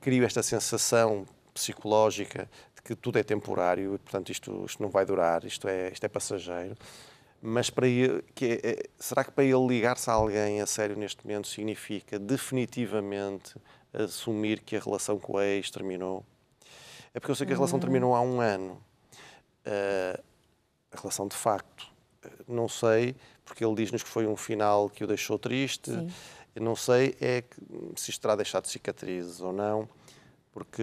crio 0.00 0.24
esta 0.24 0.44
sensação 0.44 1.26
psicológica 1.52 2.48
que 2.84 2.94
tudo 2.94 3.18
é 3.18 3.22
temporário 3.22 3.94
e, 3.94 3.98
portanto, 3.98 4.30
isto, 4.30 4.64
isto 4.66 4.82
não 4.82 4.90
vai 4.90 5.04
durar, 5.04 5.44
isto 5.44 5.68
é, 5.68 5.90
isto 5.90 6.04
é 6.04 6.08
passageiro. 6.08 6.76
Mas 7.40 7.70
para 7.70 7.88
ele, 7.88 8.22
que 8.34 8.60
é, 8.62 8.70
é 8.70 8.82
será 8.98 9.24
que 9.24 9.32
para 9.32 9.44
ele 9.44 9.66
ligar-se 9.66 10.08
a 10.08 10.12
alguém 10.12 10.60
a 10.60 10.66
sério 10.66 10.96
neste 10.96 11.26
momento 11.26 11.48
significa 11.48 12.18
definitivamente 12.18 13.56
assumir 13.92 14.60
que 14.60 14.76
a 14.76 14.80
relação 14.80 15.18
com 15.18 15.38
a 15.38 15.44
ex 15.44 15.70
terminou? 15.70 16.24
É 17.12 17.20
porque 17.20 17.32
eu 17.32 17.34
sei 17.34 17.46
que 17.46 17.52
a 17.52 17.56
relação 17.56 17.76
uhum. 17.76 17.80
terminou 17.80 18.14
há 18.14 18.20
um 18.20 18.40
ano. 18.40 18.82
Uh, 19.66 20.22
a 20.92 21.00
relação 21.00 21.26
de 21.26 21.36
facto. 21.36 21.90
Não 22.46 22.68
sei, 22.68 23.16
porque 23.44 23.64
ele 23.64 23.74
diz-nos 23.74 24.02
que 24.02 24.08
foi 24.08 24.26
um 24.26 24.36
final 24.36 24.88
que 24.88 25.02
o 25.02 25.06
deixou 25.06 25.38
triste. 25.38 25.90
Sim. 25.90 26.12
Eu 26.54 26.62
não 26.62 26.76
sei 26.76 27.16
é 27.20 27.42
que, 27.42 27.56
se 27.96 28.10
isto 28.10 28.20
terá 28.20 28.36
deixado 28.36 28.66
cicatrizes 28.66 29.40
ou 29.40 29.52
não. 29.52 29.88
Porque, 30.52 30.82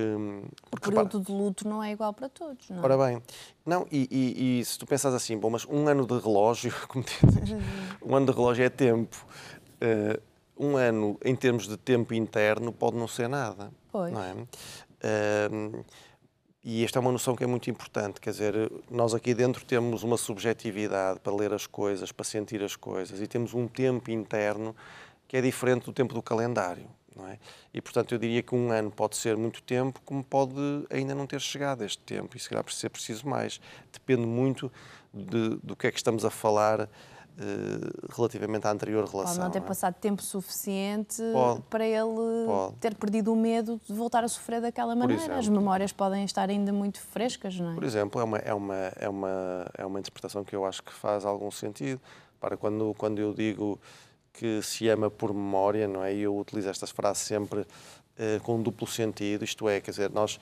porque 0.72 0.90
o 0.90 0.92
período 0.92 1.20
de 1.20 1.32
luto 1.32 1.68
não 1.68 1.84
é 1.84 1.92
igual 1.92 2.12
para 2.12 2.28
todos, 2.28 2.70
não 2.72 2.78
é? 2.78 2.82
Ora 2.84 2.98
bem, 2.98 3.22
não, 3.64 3.86
e, 3.92 4.08
e, 4.10 4.60
e, 4.60 4.66
se 4.66 4.80
tu 4.80 4.88
pensas 4.88 5.14
assim, 5.14 5.38
bom, 5.38 5.52
mas 5.52 5.64
um 5.66 5.88
ano 5.88 6.08
de 6.08 6.18
relógio, 6.18 6.74
como 6.90 7.06
dizes, 7.06 7.56
um 8.04 8.16
ano 8.16 8.26
de 8.26 8.32
relógio 8.32 8.66
é 8.66 8.70
tempo. 8.70 9.26
Uh, 9.76 10.20
um 10.58 10.76
ano, 10.76 11.18
em 11.24 11.36
termos 11.36 11.68
de 11.68 11.78
tempo 11.78 12.14
interno, 12.14 12.74
pode 12.74 12.98
não 12.98 13.08
ser 13.08 13.30
nada. 13.30 13.72
Pois. 13.92 14.12
Não 14.12 14.24
é? 14.24 14.34
Uh, 14.34 15.86
e 16.64 16.84
esta 16.84 16.98
é 16.98 17.02
uma 17.02 17.12
noção 17.12 17.36
que 17.36 17.44
é 17.44 17.48
muito 17.48 17.70
importante, 17.70 18.20
quer 18.20 18.32
dizer, 18.32 18.72
nós 18.92 19.14
aqui 19.14 19.34
dentro 19.34 19.64
temos 19.64 20.04
uma 20.04 20.18
subjetividade 20.18 21.20
para 21.22 21.34
ler 21.34 21.54
as 21.54 21.66
coisas, 21.66 22.12
para 22.12 22.26
sentir 22.26 22.62
as 22.62 22.76
coisas, 22.76 23.22
e 23.22 23.28
temos 23.28 23.54
um 23.54 23.66
tempo 23.66 24.12
interno 24.12 24.76
que 25.26 25.38
é 25.38 25.42
diferente 25.42 25.86
do 25.86 25.94
tempo 25.94 26.14
do 26.14 26.22
calendário. 26.22 26.88
Não 27.20 27.28
é? 27.28 27.38
E, 27.74 27.82
portanto, 27.82 28.14
eu 28.14 28.18
diria 28.18 28.42
que 28.42 28.56
um 28.56 28.72
ano 28.72 28.90
pode 28.90 29.18
ser 29.18 29.36
muito 29.36 29.62
tempo, 29.62 30.00
como 30.06 30.24
pode 30.24 30.56
ainda 30.90 31.14
não 31.14 31.28
ter 31.28 31.42
chegado 31.42 31.84
este 31.84 32.02
tempo, 32.04 32.36
e 32.38 32.40
se 32.40 32.50
calhar 32.50 32.64
ser 32.70 32.90
preciso 32.90 33.28
mais. 33.28 33.60
Depende 33.92 34.26
muito 34.26 34.72
de, 35.14 35.58
do 35.62 35.76
que 35.76 35.88
é 35.88 35.92
que 35.92 35.98
estamos 35.98 36.24
a 36.24 36.30
falar 36.30 36.82
uh, 36.82 38.16
relativamente 38.16 38.68
à 38.68 38.72
anterior 38.72 39.06
relação. 39.06 39.36
Pode 39.36 39.40
não 39.40 39.52
ter 39.52 39.60
não 39.60 39.66
é? 39.66 39.68
passado 39.68 39.96
tempo 39.96 40.22
suficiente 40.22 41.22
pode, 41.34 41.62
para 41.64 41.86
ele 41.86 42.46
pode. 42.46 42.76
ter 42.78 42.96
perdido 42.96 43.34
o 43.34 43.36
medo 43.36 43.80
de 43.86 43.94
voltar 43.94 44.24
a 44.24 44.28
sofrer 44.28 44.62
daquela 44.62 44.96
maneira. 44.96 45.38
As 45.38 45.48
memórias 45.48 45.92
podem 45.92 46.24
estar 46.24 46.50
ainda 46.50 46.72
muito 46.72 47.02
frescas, 47.02 47.60
não 47.60 47.72
é? 47.72 47.76
Por 47.76 47.84
exemplo, 47.84 48.22
é 48.22 48.24
uma, 48.24 48.38
é, 48.38 48.54
uma, 48.54 48.76
é, 48.76 49.10
uma, 49.10 49.66
é 49.78 49.86
uma 49.86 50.00
interpretação 50.00 50.44
que 50.44 50.56
eu 50.56 50.66
acho 50.66 50.82
que 50.84 50.94
faz 50.94 51.26
algum 51.26 51.52
sentido 51.52 52.00
Para 52.40 52.56
quando, 52.56 52.94
quando 52.98 53.20
eu 53.20 53.34
digo 53.34 53.80
que 54.34 54.62
se 54.62 54.88
ama 54.88 55.10
por 55.10 55.34
memória, 55.34 55.88
não 55.88 56.04
é? 56.04 56.14
E 56.14 56.22
eu 56.22 56.38
utilizo 56.38 56.70
esta 56.70 56.88
frase 56.88 57.20
sempre 57.22 57.62
uh, 57.62 58.40
com 58.44 58.56
um 58.56 58.64
duplo 58.64 58.88
sentido, 58.88 59.44
isto 59.44 59.68
é, 59.68 59.80
quer 59.82 59.92
dizer, 59.92 60.12
nós 60.12 60.40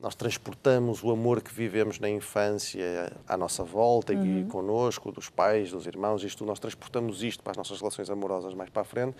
nós 0.00 0.14
transportamos 0.14 1.04
o 1.04 1.10
amor 1.10 1.42
que 1.42 1.52
vivemos 1.52 1.98
na 1.98 2.08
infância 2.08 3.12
à 3.28 3.36
nossa 3.36 3.62
volta 3.62 4.14
uhum. 4.14 4.40
e 4.40 4.44
connosco, 4.46 5.12
dos 5.12 5.28
pais, 5.28 5.70
dos 5.70 5.86
irmãos, 5.86 6.24
isto 6.24 6.44
nós 6.46 6.58
transportamos 6.58 7.22
isto 7.22 7.42
para 7.42 7.50
as 7.50 7.56
nossas 7.58 7.78
relações 7.78 8.08
amorosas 8.08 8.54
mais 8.54 8.70
para 8.70 8.80
a 8.80 8.84
frente, 8.84 9.14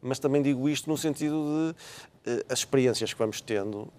mas 0.00 0.18
também 0.18 0.42
digo 0.42 0.68
isto 0.68 0.90
no 0.90 0.98
sentido 0.98 1.74
de 2.24 2.30
uh, 2.30 2.44
as 2.50 2.58
experiências 2.58 3.14
que 3.14 3.18
vamos 3.18 3.40
tendo, 3.40 3.90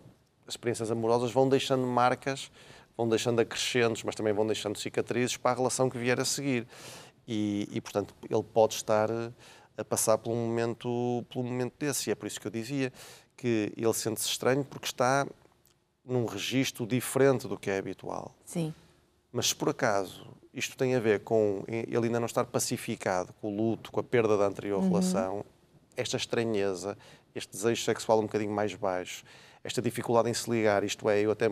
as 0.47 0.53
experiências 0.53 0.91
amorosas 0.91 1.31
vão 1.31 1.49
deixando 1.49 1.87
marcas, 1.87 2.51
vão 2.95 3.09
deixando 3.09 3.39
acrescentos, 3.39 4.03
mas 4.03 4.13
também 4.13 4.31
vão 4.31 4.45
deixando 4.45 4.77
cicatrizes 4.77 5.37
para 5.37 5.51
a 5.51 5.55
relação 5.55 5.89
que 5.89 5.97
vier 5.97 6.19
a 6.19 6.25
seguir. 6.25 6.67
E, 7.27 7.67
e 7.71 7.81
portanto, 7.81 8.15
ele 8.29 8.43
pode 8.43 8.75
estar 8.75 9.09
a 9.77 9.83
passar 9.83 10.17
por 10.17 10.31
um 10.31 10.47
momento, 10.47 11.25
por 11.29 11.39
um 11.39 11.43
momento 11.43 11.73
desse. 11.77 12.09
E 12.09 12.11
é 12.11 12.15
por 12.15 12.25
isso 12.25 12.39
que 12.39 12.47
eu 12.47 12.51
dizia 12.51 12.91
que 13.35 13.71
ele 13.75 13.93
sente-se 13.93 14.27
estranho 14.27 14.63
porque 14.63 14.87
está 14.87 15.27
num 16.03 16.25
registro 16.25 16.87
diferente 16.87 17.47
do 17.47 17.57
que 17.57 17.69
é 17.69 17.77
habitual. 17.77 18.33
Sim. 18.45 18.73
Mas 19.31 19.49
se 19.49 19.55
por 19.55 19.69
acaso 19.69 20.25
isto 20.53 20.75
tem 20.75 20.95
a 20.95 20.99
ver 20.99 21.19
com 21.19 21.63
ele 21.67 22.07
ainda 22.07 22.19
não 22.19 22.25
estar 22.25 22.45
pacificado 22.45 23.31
com 23.39 23.53
o 23.53 23.55
luto, 23.55 23.91
com 23.91 23.99
a 23.99 24.03
perda 24.03 24.35
da 24.37 24.45
anterior 24.45 24.81
uhum. 24.81 24.87
relação, 24.87 25.45
esta 25.95 26.17
estranheza, 26.17 26.97
este 27.35 27.51
desejo 27.51 27.83
sexual 27.83 28.19
um 28.19 28.23
bocadinho 28.23 28.51
mais 28.51 28.73
baixo, 28.73 29.23
esta 29.63 29.81
dificuldade 29.81 30.29
em 30.29 30.33
se 30.33 30.49
ligar, 30.49 30.83
isto 30.83 31.09
é, 31.09 31.21
eu 31.21 31.31
até, 31.31 31.47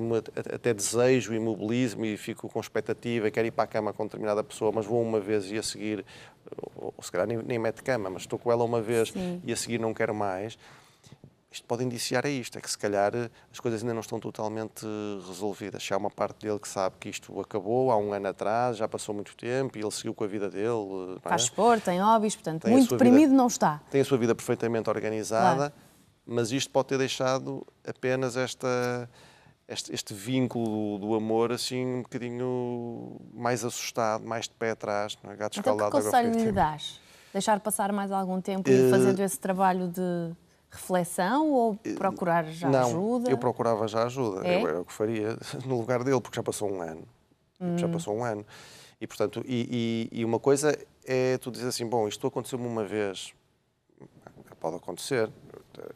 até 0.54 0.74
desejo, 0.74 1.34
imobilismo 1.34 2.06
e 2.06 2.18
fico 2.18 2.48
com 2.48 2.60
expectativa, 2.60 3.30
quero 3.30 3.48
ir 3.48 3.52
para 3.52 3.63
a 3.63 3.68
cama 3.68 3.94
com 3.94 4.06
determinada 4.06 4.44
pessoa, 4.44 4.72
mas 4.74 4.86
vou 4.86 5.02
uma 5.02 5.20
vez 5.20 5.52
e 5.52 5.58
a 5.58 5.63
seguir, 5.63 6.06
ou, 6.76 6.94
ou 6.96 7.04
se 7.04 7.12
calhar 7.12 7.28
nem, 7.28 7.38
nem 7.38 7.60
mete 7.60 7.84
cama, 7.84 8.10
mas 8.10 8.24
estou 8.24 8.39
com 8.39 8.52
ela 8.52 8.63
uma 8.63 8.82
vez 8.82 9.10
Sim. 9.10 9.41
e 9.44 9.52
a 9.52 9.56
seguir 9.56 9.80
não 9.80 9.94
quero 9.94 10.13
mais 10.13 10.58
isto 11.56 11.65
pode 11.68 11.86
indiciar 11.86 12.26
a 12.26 12.30
isto, 12.30 12.58
é 12.58 12.62
que 12.62 12.70
se 12.70 12.78
calhar 12.78 13.15
eh, 13.15 13.30
as 13.50 13.62
coisas 13.62 13.82
ainda 13.82 13.94
não 13.94 14.02
estão 14.02 14.20
totalmente 14.20 14.86
resolvidas. 15.26 15.82
Se 15.82 15.94
há 15.94 15.98
uma 15.98 16.10
parte 16.10 16.46
dele 16.46 16.60
que 16.60 16.68
sabe 16.68 16.98
que 17.00 17.08
isto 17.08 17.39
acabou 17.39 17.91
há 17.91 17.98
um 17.98 18.12
ano 18.12 18.28
atrás, 18.28 18.76
já 18.76 18.88
passou 18.88 19.15
muito 19.15 19.36
tempo 19.38 19.78
e 19.78 19.82
ele 19.82 19.91
seguiu 19.91 20.13
com 20.13 20.26
a 20.26 20.28
vida 20.28 20.50
dele. 20.50 21.15
É? 21.15 21.30
Faz 21.30 21.44
esporte, 21.44 21.86
tem 21.86 22.02
hobbies, 22.02 22.36
portanto, 22.36 22.63
tem 22.63 22.74
muito 22.74 22.89
deprimido 22.89 23.30
vida, 23.30 23.34
não 23.34 23.48
está. 23.48 23.82
Tem 23.89 24.02
a 24.02 24.06
sua 24.06 24.18
vida 24.18 24.36
perfeitamente 24.36 24.89
organizada, 24.89 25.56
claro. 25.56 25.74
Mas 26.26 26.52
isto 26.52 26.72
pode 26.72 26.88
ter 26.88 26.98
deixado 26.98 27.66
apenas 27.88 28.36
esta, 28.36 29.10
este, 29.68 29.94
este 29.94 30.14
vínculo 30.14 30.98
do, 30.98 31.08
do, 31.08 31.16
amor 31.16 31.52
assim 31.52 31.86
um 31.86 32.02
bocadinho 32.02 33.20
mais 33.34 33.64
assustado, 33.64 34.26
mais 34.26 34.46
de 34.46 34.56
pé 34.56 34.72
atrás. 34.72 35.18
Não 35.24 35.32
é? 35.32 35.36
Gato 35.36 35.60
então, 35.60 35.78
que 35.78 35.90
conselho 35.90 36.32
lhe 36.32 36.52
dás? 36.52 37.00
Deixar 37.32 37.60
passar 37.60 37.92
mais 37.92 38.12
algum 38.12 38.42
tempo 38.42 38.70
e 38.70 38.74
ir 38.74 38.88
eh, 38.88 38.90
fazendo 38.90 39.20
esse 39.20 39.38
trabalho 39.38 39.88
de 39.90 40.34
reflexão 40.72 41.52
ou 41.52 41.76
procurar 41.98 42.46
já 42.46 42.70
não, 42.70 42.88
ajuda? 42.88 43.30
eu 43.30 43.38
procurava 43.38 43.88
já 43.88 44.04
ajuda. 44.04 44.48
É? 44.48 44.62
Eu 44.62 44.68
era 44.68 44.82
o 44.82 44.86
que 44.86 44.94
faria 44.94 45.38
no 45.66 45.78
lugar 45.78 46.04
dele, 46.04 46.22
porque 46.22 46.36
já 46.36 46.44
passou 46.44 46.72
um 46.72 46.82
ano. 46.82 47.04
Hum. 47.60 47.78
Já 47.78 47.88
passou 47.88 48.16
um 48.16 48.24
ano. 48.24 48.46
E, 49.00 49.08
portanto, 49.08 49.44
e, 49.46 50.10
e, 50.12 50.20
e, 50.20 50.26
uma 50.26 50.40
coisa 50.40 50.78
é 51.06 51.38
tu 51.38 51.52
dizer 51.52 51.68
assim, 51.68 51.86
bom, 51.86 52.08
isto 52.08 52.26
aconteceu-me 52.26 52.66
uma 52.66 52.84
vez, 52.86 53.34
pode 54.60 54.78
acontecer, 54.78 55.30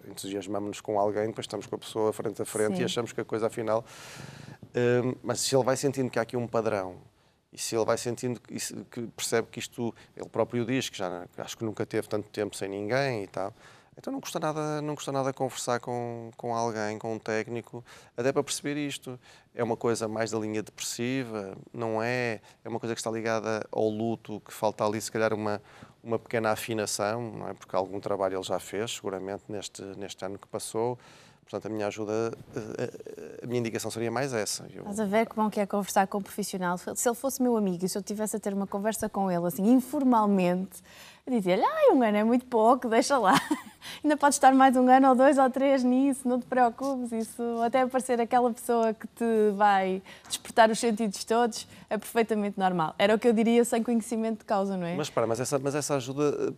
entusiasmamos-nos 0.07 0.81
com 0.81 0.99
alguém, 0.99 1.27
depois 1.27 1.45
estamos 1.45 1.65
com 1.65 1.75
a 1.75 1.79
pessoa 1.79 2.13
frente 2.13 2.41
a 2.41 2.45
frente 2.45 2.77
Sim. 2.77 2.81
e 2.81 2.85
achamos 2.85 3.11
que 3.11 3.21
a 3.21 3.25
coisa 3.25 3.47
afinal... 3.47 3.85
Hum, 4.75 5.15
mas 5.23 5.39
se 5.39 5.55
ele 5.55 5.63
vai 5.63 5.75
sentindo 5.75 6.11
que 6.11 6.19
há 6.19 6.21
aqui 6.21 6.37
um 6.37 6.47
padrão, 6.47 6.95
e 7.51 7.57
se 7.57 7.75
ele 7.75 7.85
vai 7.85 7.97
sentindo 7.97 8.39
que, 8.39 8.55
que 8.55 9.07
percebe 9.07 9.47
que 9.51 9.59
isto, 9.59 9.93
ele 10.15 10.29
próprio 10.29 10.63
diz 10.63 10.89
que 10.89 10.97
já 10.97 11.25
acho 11.37 11.57
que 11.57 11.63
nunca 11.63 11.85
teve 11.85 12.07
tanto 12.07 12.29
tempo 12.29 12.55
sem 12.55 12.69
ninguém 12.69 13.23
e 13.23 13.27
tal, 13.27 13.53
então 13.99 14.13
não 14.13 14.21
custa 14.21 14.39
nada, 14.39 14.81
não 14.81 14.95
custa 14.95 15.11
nada 15.11 15.33
conversar 15.33 15.81
com, 15.81 16.31
com 16.37 16.55
alguém, 16.55 16.97
com 16.97 17.13
um 17.15 17.19
técnico, 17.19 17.83
até 18.15 18.31
para 18.31 18.41
perceber 18.41 18.77
isto. 18.77 19.19
É 19.53 19.61
uma 19.61 19.75
coisa 19.75 20.07
mais 20.07 20.31
da 20.31 20.39
linha 20.39 20.63
depressiva, 20.63 21.57
não 21.73 22.01
é? 22.01 22.39
É 22.63 22.69
uma 22.69 22.79
coisa 22.79 22.95
que 22.95 23.01
está 23.01 23.11
ligada 23.11 23.67
ao 23.69 23.89
luto, 23.89 24.41
que 24.45 24.53
falta 24.53 24.85
ali 24.85 25.01
se 25.01 25.11
calhar 25.11 25.33
uma, 25.33 25.61
uma 26.01 26.17
pequena 26.17 26.51
afinação, 26.51 27.29
não 27.29 27.49
é? 27.49 27.53
Porque 27.53 27.75
algum 27.75 27.99
trabalho 27.99 28.37
ele 28.37 28.43
já 28.43 28.57
fez, 28.57 28.95
seguramente, 28.95 29.43
neste, 29.49 29.81
neste 29.81 30.23
ano 30.23 30.39
que 30.39 30.47
passou. 30.47 30.97
Portanto, 31.41 31.65
a 31.65 31.69
minha 31.69 31.87
ajuda, 31.87 32.31
a, 33.43 33.47
minha 33.47 33.59
indicação 33.59 33.91
seria 33.91 34.11
mais 34.11 34.31
essa. 34.33 34.65
Estás 34.67 34.99
a 34.99 35.05
ver 35.05 35.27
como 35.27 35.47
é 35.47 35.51
que 35.51 35.59
é 35.59 35.65
conversar 35.65 36.07
com 36.07 36.19
um 36.19 36.21
profissional? 36.21 36.77
Se 36.77 37.09
ele 37.09 37.15
fosse 37.15 37.41
meu 37.41 37.57
amigo 37.57 37.83
e 37.83 37.89
se 37.89 37.97
eu 37.97 38.03
tivesse 38.03 38.37
a 38.37 38.39
ter 38.39 38.53
uma 38.53 38.67
conversa 38.67 39.09
com 39.09 39.29
ele, 39.29 39.45
assim, 39.45 39.69
informalmente, 39.69 40.81
dizia-lhe, 41.27 41.65
ai, 41.65 41.89
um 41.91 42.01
ano 42.01 42.17
é 42.17 42.23
muito 42.23 42.45
pouco, 42.45 42.87
deixa 42.87 43.17
lá. 43.17 43.33
Ainda 44.03 44.15
pode 44.15 44.35
estar 44.35 44.53
mais 44.53 44.75
um 44.77 44.87
ano 44.89 45.09
ou 45.09 45.15
dois 45.15 45.37
ou 45.37 45.49
três 45.49 45.83
nisso, 45.83 46.27
não 46.27 46.39
te 46.39 46.45
preocupes. 46.45 47.11
Isso, 47.11 47.43
até 47.63 47.81
aparecer 47.81 48.19
aquela 48.21 48.51
pessoa 48.51 48.93
que 48.93 49.07
te 49.07 49.51
vai 49.55 50.01
despertar 50.27 50.69
os 50.69 50.79
sentidos 50.79 51.23
todos, 51.23 51.67
é 51.89 51.97
perfeitamente 51.97 52.57
normal. 52.57 52.95
Era 52.97 53.15
o 53.15 53.19
que 53.19 53.27
eu 53.27 53.33
diria 53.33 53.63
sem 53.65 53.83
conhecimento 53.83 54.39
de 54.39 54.45
causa, 54.45 54.77
não 54.77 54.85
é? 54.85 54.95
Mas 54.95 55.09
para, 55.09 55.27
mas 55.27 55.39
essa, 55.39 55.59
mas 55.59 55.75
essa 55.75 55.95
ajuda 55.95 56.53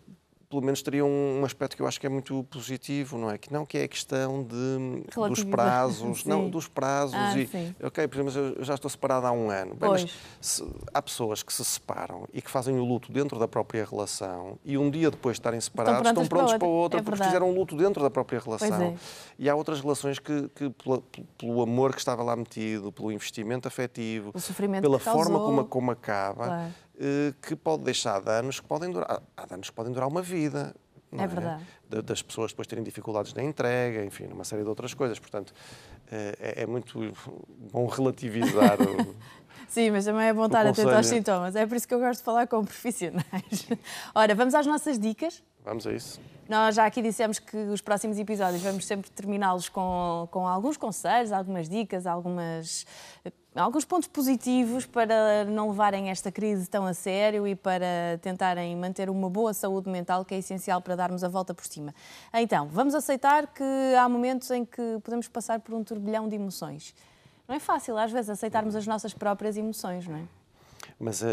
pelo 0.52 0.62
menos 0.62 0.82
teria 0.82 1.06
um, 1.06 1.46
aspecto 1.46 1.78
que 1.78 1.82
eu 1.82 1.88
acho 1.88 1.98
que 1.98 2.06
é 2.06 2.10
muito 2.10 2.44
positivo, 2.44 3.18
não 3.18 3.32
é? 3.32 3.38
Que 3.38 3.52
não 3.52 3.66
que 3.66 3.78
é 3.78 3.84
a 3.84 3.88
questão 3.88 4.44
de, 4.44 5.04
dos 5.30 5.44
prazos, 5.46 6.26
não 6.26 6.50
dos 6.50 6.68
prazos 6.68 7.16
ah, 7.16 7.38
e 7.38 7.48
sim. 7.48 7.74
ok, 7.82 8.06
por 8.10 8.20
exemplo, 8.20 8.56
eu 8.58 8.64
já 8.64 8.76
estou 8.76 8.90
separada 8.90 9.30
há 9.30 9.32
um 9.32 9.50
ano. 9.50 9.74
Bem, 9.76 9.90
mas 9.90 10.06
se, 10.42 10.68
há 10.94 11.02
pessoas 11.02 11.42
que 11.42 11.54
se 11.54 11.64
separam 11.64 12.28
e 12.34 12.42
que 12.42 12.52
fazem 12.52 12.78
o 12.78 12.84
luto 12.84 13.12
dentro 13.14 13.40
da 13.40 13.48
própria 13.48 13.88
relação 13.90 14.60
e 14.66 14.78
um 14.78 14.90
dia 14.92 15.10
depois 15.10 15.36
de 15.36 15.40
estarem 15.40 15.62
separados 15.62 16.06
estão 16.06 16.28
prontos, 16.28 16.58
para 16.58 16.68
outra, 16.68 17.00
é 17.00 17.04
porque 17.04 17.24
fizeram 17.24 17.50
o 17.50 17.56
luto 17.56 17.78
dentro 17.78 18.04
da 18.04 18.10
própria 18.10 18.40
relação. 18.40 18.82
É. 18.82 18.96
E 19.40 19.50
há 19.50 19.56
outras 19.56 19.80
relações 19.80 20.20
que, 20.20 20.50
que 20.50 20.70
pela, 20.70 21.02
pelo 21.38 21.62
amor 21.62 21.94
que 21.94 22.00
estava 22.00 22.22
lá 22.22 22.36
metido, 22.36 22.92
pelo 22.92 23.10
investimento 23.10 23.70
afetivo, 23.70 24.34
pela 24.82 25.00
forma 25.00 25.40
como, 25.40 25.66
como 25.66 25.92
acaba. 25.92 26.46
Claro 26.46 26.74
que 27.42 27.56
pode 27.56 27.84
deixar 27.84 28.20
danos 28.22 28.60
que 28.60 28.68
podem 28.68 28.92
durar. 28.92 29.22
Há 29.36 29.46
danos 29.46 29.70
que 29.70 29.76
podem 29.76 29.92
durar 29.92 30.08
uma 30.08 30.22
vida. 30.22 30.76
É, 31.12 31.24
é, 31.24 31.28
verdade. 31.28 31.64
Das 32.06 32.22
pessoas 32.22 32.52
depois 32.52 32.68
terem 32.68 32.84
dificuldades 32.84 33.34
na 33.34 33.44
entrega, 33.44 34.04
enfim, 34.06 34.28
uma 34.28 34.46
série 34.46 34.64
de 34.64 34.70
outras 34.70 34.94
coisas. 34.94 35.20
Portanto, 35.20 35.54
eh, 36.10 36.36
é, 36.40 36.64
é 36.64 36.66
muito 36.66 37.12
bom 37.72 37.86
relativizar 37.88 38.78
o. 38.82 39.16
Sim, 39.68 39.92
mas 39.92 40.06
também 40.06 40.28
é 40.28 40.34
bom 40.34 40.46
estar 40.46 40.66
atento 40.66 40.90
aos 40.90 41.08
sintomas. 41.08 41.56
É 41.56 41.66
por 41.66 41.76
isso 41.76 41.88
que 41.88 41.94
eu 41.94 42.00
gosto 42.00 42.20
de 42.20 42.26
falar 42.26 42.48
com 42.48 42.64
profissionais. 42.64 43.68
Ora, 44.16 44.36
vamos 44.36 44.54
às 44.54 44.66
nossas 44.66 45.00
dicas? 45.00 45.44
Vamos 45.64 45.86
a 45.88 45.94
isso. 45.94 46.20
Nós 46.52 46.76
já 46.76 46.86
aqui 46.86 47.02
dissemos 47.02 47.40
que 47.40 47.56
os 47.56 47.80
próximos 47.80 48.20
episódios 48.20 48.62
vamos 48.62 48.86
sempre 48.86 49.10
terminá-los 49.10 49.70
com, 49.70 50.28
com 50.30 50.46
alguns 50.46 50.76
conselhos, 50.76 51.32
algumas 51.32 51.70
dicas, 51.70 52.06
algumas, 52.06 52.86
alguns 53.56 53.86
pontos 53.86 54.10
positivos 54.10 54.86
para 54.86 55.46
não 55.46 55.70
levarem 55.70 56.10
esta 56.10 56.30
crise 56.30 56.70
tão 56.70 56.86
a 56.86 56.94
sério 56.94 57.48
e 57.48 57.56
para 57.56 58.20
tentarem 58.22 58.76
manter 58.76 59.10
uma 59.10 59.30
boa 59.30 59.54
saúde 59.54 59.90
mental, 59.90 60.26
que 60.26 60.36
é 60.36 60.40
essencial 60.40 60.82
para 60.82 60.94
darmos 60.98 61.24
a 61.24 61.30
volta 61.30 61.54
por 61.54 61.66
cima. 61.66 61.96
Então, 62.34 62.68
vamos 62.68 62.94
aceitar 62.96 63.48
que 63.48 63.96
há 63.98 64.10
momentos 64.10 64.52
em 64.52 64.66
que 64.66 65.00
podemos 65.06 65.30
passar 65.30 65.62
por 65.62 65.74
um 65.74 65.86
turbilhão 65.86 66.28
de 66.28 66.36
emoções. 66.36 66.94
Não 67.48 67.56
é 67.56 67.60
fácil, 67.60 67.98
às 67.98 68.12
vezes, 68.12 68.30
aceitarmos 68.30 68.76
as 68.76 68.86
nossas 68.86 69.14
próprias 69.14 69.56
emoções, 69.56 70.06
não 70.06 70.18
é? 70.18 70.41
Mas, 71.02 71.24
uh, 71.24 71.26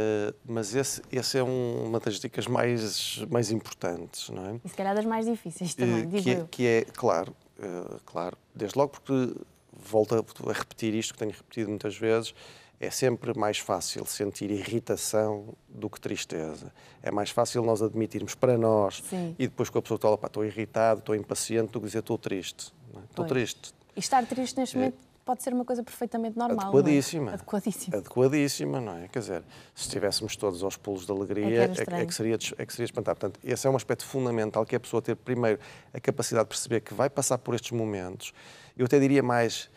mas 0.47 0.75
esse, 0.75 1.03
esse 1.13 1.37
é 1.37 1.45
um, 1.45 1.85
uma 1.85 2.01
das 2.01 2.19
dicas 2.19 2.47
mais, 2.47 3.19
mais 3.31 3.51
importantes, 3.51 4.31
não 4.31 4.47
é? 4.47 4.61
E 4.65 4.69
se 4.69 4.75
calhar 4.75 4.95
das 4.95 5.05
mais 5.05 5.27
difíceis 5.27 5.75
também, 5.75 6.05
uh, 6.05 6.07
digo 6.07 6.23
que 6.23 6.31
é, 6.31 6.41
eu. 6.41 6.49
Que 6.49 6.67
é, 6.67 6.85
claro, 6.85 7.37
uh, 7.59 8.01
claro, 8.07 8.39
desde 8.55 8.79
logo 8.79 8.93
porque, 8.93 9.35
volto 9.71 10.15
a, 10.15 10.51
a 10.51 10.53
repetir 10.55 10.95
isto 10.95 11.13
que 11.13 11.19
tenho 11.19 11.33
repetido 11.33 11.69
muitas 11.69 11.95
vezes, 11.99 12.35
é 12.81 12.91
sempre 12.91 13.39
mais 13.39 13.59
fácil 13.59 14.07
sentir 14.07 14.51
irritação 14.51 15.55
do 15.69 15.91
que 15.91 16.01
tristeza. 16.01 16.73
É 17.03 17.11
mais 17.11 17.29
fácil 17.29 17.63
nós 17.63 17.83
admitirmos 17.83 18.35
para 18.35 18.57
nós 18.57 19.03
Sim. 19.11 19.37
e 19.39 19.49
depois 19.49 19.69
com 19.69 19.81
a 19.81 19.83
pessoa 19.83 20.01
lá, 20.03 20.27
estou 20.27 20.47
irritado, 20.47 21.01
estou 21.01 21.15
impaciente, 21.15 21.73
do 21.73 21.81
que 21.81 21.87
dizer 21.87 21.99
estou 21.99 22.17
triste. 22.17 22.73
É? 22.95 23.01
Estou 23.11 23.27
triste. 23.27 23.75
E 23.95 24.01
estar 24.01 24.25
triste 24.25 24.57
neste 24.57 24.77
é. 24.77 24.79
momento 24.79 25.08
pode 25.29 25.43
ser 25.43 25.53
uma 25.53 25.65
coisa 25.65 25.83
perfeitamente 25.83 26.39
normal. 26.39 26.69
Adequadíssima. 26.69 27.25
Não 27.27 27.33
é? 27.33 27.35
Adequadíssima. 27.35 27.97
Adequadíssima, 27.99 28.81
não 28.81 28.97
é? 28.97 29.09
Quer 29.09 29.19
dizer, 29.19 29.43
se 29.75 29.83
estivéssemos 29.83 30.35
todos 30.37 30.63
aos 30.63 30.79
pulos 30.79 31.05
de 31.05 31.13
alegria, 31.13 31.65
é 31.65 31.69
que, 31.69 31.81
é, 31.83 32.01
é 32.01 32.07
que 32.07 32.15
seria, 32.15 32.39
é 32.57 32.65
que 32.65 32.73
seria 32.73 32.87
espantar. 32.87 33.15
Portanto, 33.15 33.39
esse 33.45 33.67
é 33.67 33.71
um 33.71 33.77
aspecto 33.77 34.07
fundamental 34.07 34.65
que 34.65 34.75
é 34.75 34.79
a 34.79 34.81
pessoa 34.81 35.03
ter, 35.03 35.15
primeiro, 35.17 35.61
a 35.93 36.01
capacidade 36.01 36.47
de 36.47 36.49
perceber 36.49 36.81
que 36.81 36.95
vai 36.95 37.11
passar 37.11 37.37
por 37.37 37.55
estes 37.55 37.73
momentos. 37.73 38.33
Eu 38.75 38.87
até 38.87 38.99
diria 38.99 39.23
mais, 39.23 39.69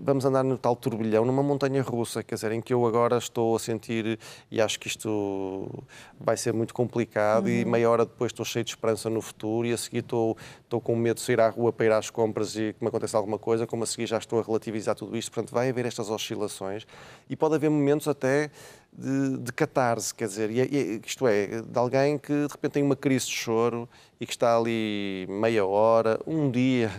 vamos 0.00 0.24
andar 0.24 0.42
no 0.42 0.58
tal 0.58 0.74
turbilhão, 0.74 1.24
numa 1.24 1.42
montanha 1.42 1.80
russa, 1.82 2.22
quer 2.22 2.34
dizer, 2.34 2.52
em 2.52 2.60
que 2.60 2.74
eu 2.74 2.84
agora 2.84 3.16
estou 3.18 3.54
a 3.54 3.58
sentir 3.58 4.18
e 4.50 4.60
acho 4.60 4.80
que 4.80 4.88
isto 4.88 5.84
vai 6.20 6.36
ser 6.36 6.52
muito 6.52 6.74
complicado 6.74 7.46
uhum. 7.46 7.52
e 7.52 7.64
meia 7.64 7.88
hora 7.88 8.04
depois 8.04 8.30
estou 8.30 8.44
cheio 8.44 8.64
de 8.64 8.72
esperança 8.72 9.08
no 9.08 9.20
futuro 9.20 9.66
e 9.66 9.72
a 9.72 9.76
seguir 9.76 9.98
estou, 9.98 10.36
estou 10.62 10.80
com 10.80 10.96
medo 10.96 11.16
de 11.16 11.22
sair 11.22 11.40
à 11.40 11.48
rua 11.48 11.72
para 11.72 11.86
ir 11.86 11.92
às 11.92 12.10
compras 12.10 12.56
e 12.56 12.72
que 12.72 12.82
me 12.82 12.88
aconteça 12.88 13.16
alguma 13.16 13.38
coisa, 13.38 13.66
como 13.66 13.84
a 13.84 13.86
seguir 13.86 14.06
já 14.06 14.18
estou 14.18 14.40
a 14.40 14.42
relativizar 14.42 14.96
tudo 14.96 15.16
isto, 15.16 15.30
portanto 15.30 15.52
vai 15.52 15.68
haver 15.70 15.86
estas 15.86 16.10
oscilações 16.10 16.84
e 17.30 17.36
pode 17.36 17.54
haver 17.54 17.70
momentos 17.70 18.08
até 18.08 18.50
de, 18.92 19.38
de 19.38 19.52
catarse, 19.52 20.14
quer 20.14 20.28
dizer, 20.28 20.50
e, 20.50 21.00
isto 21.06 21.26
é, 21.26 21.62
de 21.62 21.78
alguém 21.78 22.18
que 22.18 22.32
de 22.32 22.52
repente 22.52 22.72
tem 22.72 22.82
uma 22.82 22.96
crise 22.96 23.26
de 23.26 23.32
choro 23.32 23.88
e 24.20 24.26
que 24.26 24.32
está 24.32 24.56
ali 24.56 25.26
meia 25.30 25.64
hora, 25.64 26.20
um 26.26 26.50
dia 26.50 26.90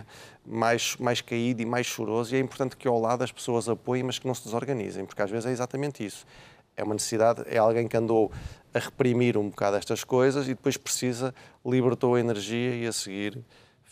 mais, 0.46 0.96
mais 0.96 1.20
caído 1.20 1.62
e 1.62 1.66
mais 1.66 1.86
choroso, 1.86 2.34
e 2.34 2.38
é 2.38 2.40
importante 2.40 2.76
que 2.76 2.86
ao 2.86 3.00
lado 3.00 3.22
as 3.22 3.32
pessoas 3.32 3.68
apoiem, 3.68 4.02
mas 4.02 4.18
que 4.18 4.26
não 4.26 4.34
se 4.34 4.44
desorganizem, 4.44 5.04
porque 5.04 5.22
às 5.22 5.30
vezes 5.30 5.46
é 5.46 5.50
exatamente 5.50 6.04
isso. 6.04 6.26
É 6.76 6.82
uma 6.82 6.94
necessidade, 6.94 7.44
é 7.46 7.58
alguém 7.58 7.86
que 7.86 7.96
andou 7.96 8.32
a 8.72 8.78
reprimir 8.78 9.36
um 9.38 9.48
bocado 9.48 9.76
estas 9.76 10.02
coisas 10.02 10.46
e 10.46 10.54
depois 10.54 10.76
precisa, 10.76 11.34
libertou 11.64 12.16
a 12.16 12.20
energia 12.20 12.74
e 12.74 12.86
a 12.86 12.92
seguir 12.92 13.42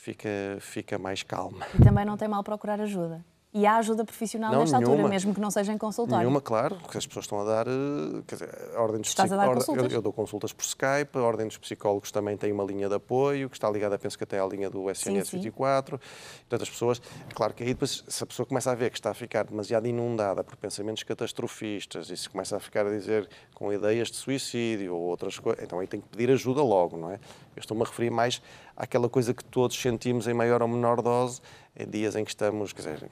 fica, 0.03 0.29
fica 0.61 0.99
mais 0.99 1.23
calma. 1.23 1.65
E 1.79 1.83
também 1.83 2.05
não 2.05 2.17
tem 2.17 2.29
mal 2.29 2.43
procurar 2.43 2.81
ajuda. 2.81 3.25
E 3.55 3.67
há 3.67 3.77
ajuda 3.77 4.03
profissional 4.03 4.51
não, 4.51 4.61
nesta 4.61 4.79
nenhuma, 4.79 4.95
altura, 4.95 5.11
mesmo 5.11 5.35
que 5.35 5.41
não 5.41 5.51
seja 5.51 5.75
em 5.75 5.77
consultório? 5.77 6.21
Nenhuma, 6.21 6.41
claro, 6.41 6.77
porque 6.77 6.97
as 6.97 7.07
pessoas 7.07 7.27
estão 7.27 7.39
a 7.39 7.45
dar. 7.45 7.67
Eh, 7.69 8.23
quer 8.27 8.37
dizer, 8.37 8.71
a 8.75 8.81
ordem 8.81 9.03
dos 9.03 9.11
Estás 9.11 9.31
a 9.31 9.37
dar 9.37 9.53
consultas? 9.53 9.93
Eu, 9.93 9.99
eu, 9.99 10.03
dou 10.03 10.11
consultas 10.11 10.55
por 10.55 10.63
Skype, 10.63 11.19
a 11.19 11.21
Ordem 11.21 11.47
dos 11.47 11.59
Psicólogos 11.59 12.11
também 12.11 12.35
tem 12.35 12.51
uma 12.51 12.65
linha 12.65 12.89
de 12.89 12.95
apoio, 12.95 13.51
que 13.51 13.57
está 13.57 13.69
ligada, 13.69 13.99
penso 13.99 14.17
que 14.17 14.25
até 14.25 14.41
à 14.41 14.47
linha 14.47 14.71
do 14.71 14.91
SNS 14.91 15.29
sim, 15.29 15.31
sim. 15.33 15.37
24. 15.37 15.99
Portanto, 15.99 16.63
as 16.63 16.71
pessoas. 16.71 17.03
Claro 17.35 17.53
que 17.53 17.63
aí 17.63 17.69
depois, 17.75 18.03
se 18.09 18.25
a 18.25 18.27
pessoa 18.27 18.47
começa 18.47 18.71
a 18.71 18.75
ver 18.75 18.91
que 18.91 18.97
está 18.97 19.11
a 19.11 19.15
ficar 19.15 19.45
demasiado 19.45 19.87
inundada 19.87 20.43
por 20.43 20.57
pensamentos 20.57 21.03
catastrofistas 21.03 22.09
e 22.09 22.17
se 22.17 22.31
começa 22.31 22.57
a 22.57 22.61
ficar 22.61 22.87
a 22.87 22.91
dizer 22.91 23.29
com 23.55 23.71
ideias 23.71 24.11
de 24.11 24.17
suicídio 24.17 24.95
ou 24.95 25.03
outras 25.03 25.39
coisas, 25.39 25.63
então 25.63 25.79
aí 25.79 25.87
tem 25.87 26.01
que 26.01 26.09
pedir 26.09 26.31
ajuda 26.31 26.63
logo, 26.63 26.97
não 26.97 27.11
é? 27.11 27.17
Eu 27.55 27.61
estou-me 27.61 27.83
a 27.83 27.87
referir 27.87 28.09
mais 28.09 28.41
àquela 28.75 29.11
coisa 29.11 29.35
que 29.35 29.45
todos 29.45 29.79
sentimos 29.79 30.27
em 30.27 30.33
maior 30.33 30.63
ou 30.63 30.69
menor 30.69 31.03
dose 31.03 31.43
em 31.77 31.87
dias 31.87 32.17
em 32.17 32.25
que 32.25 32.31
estamos, 32.31 32.73
quer 32.73 32.81
dizer, 32.81 33.11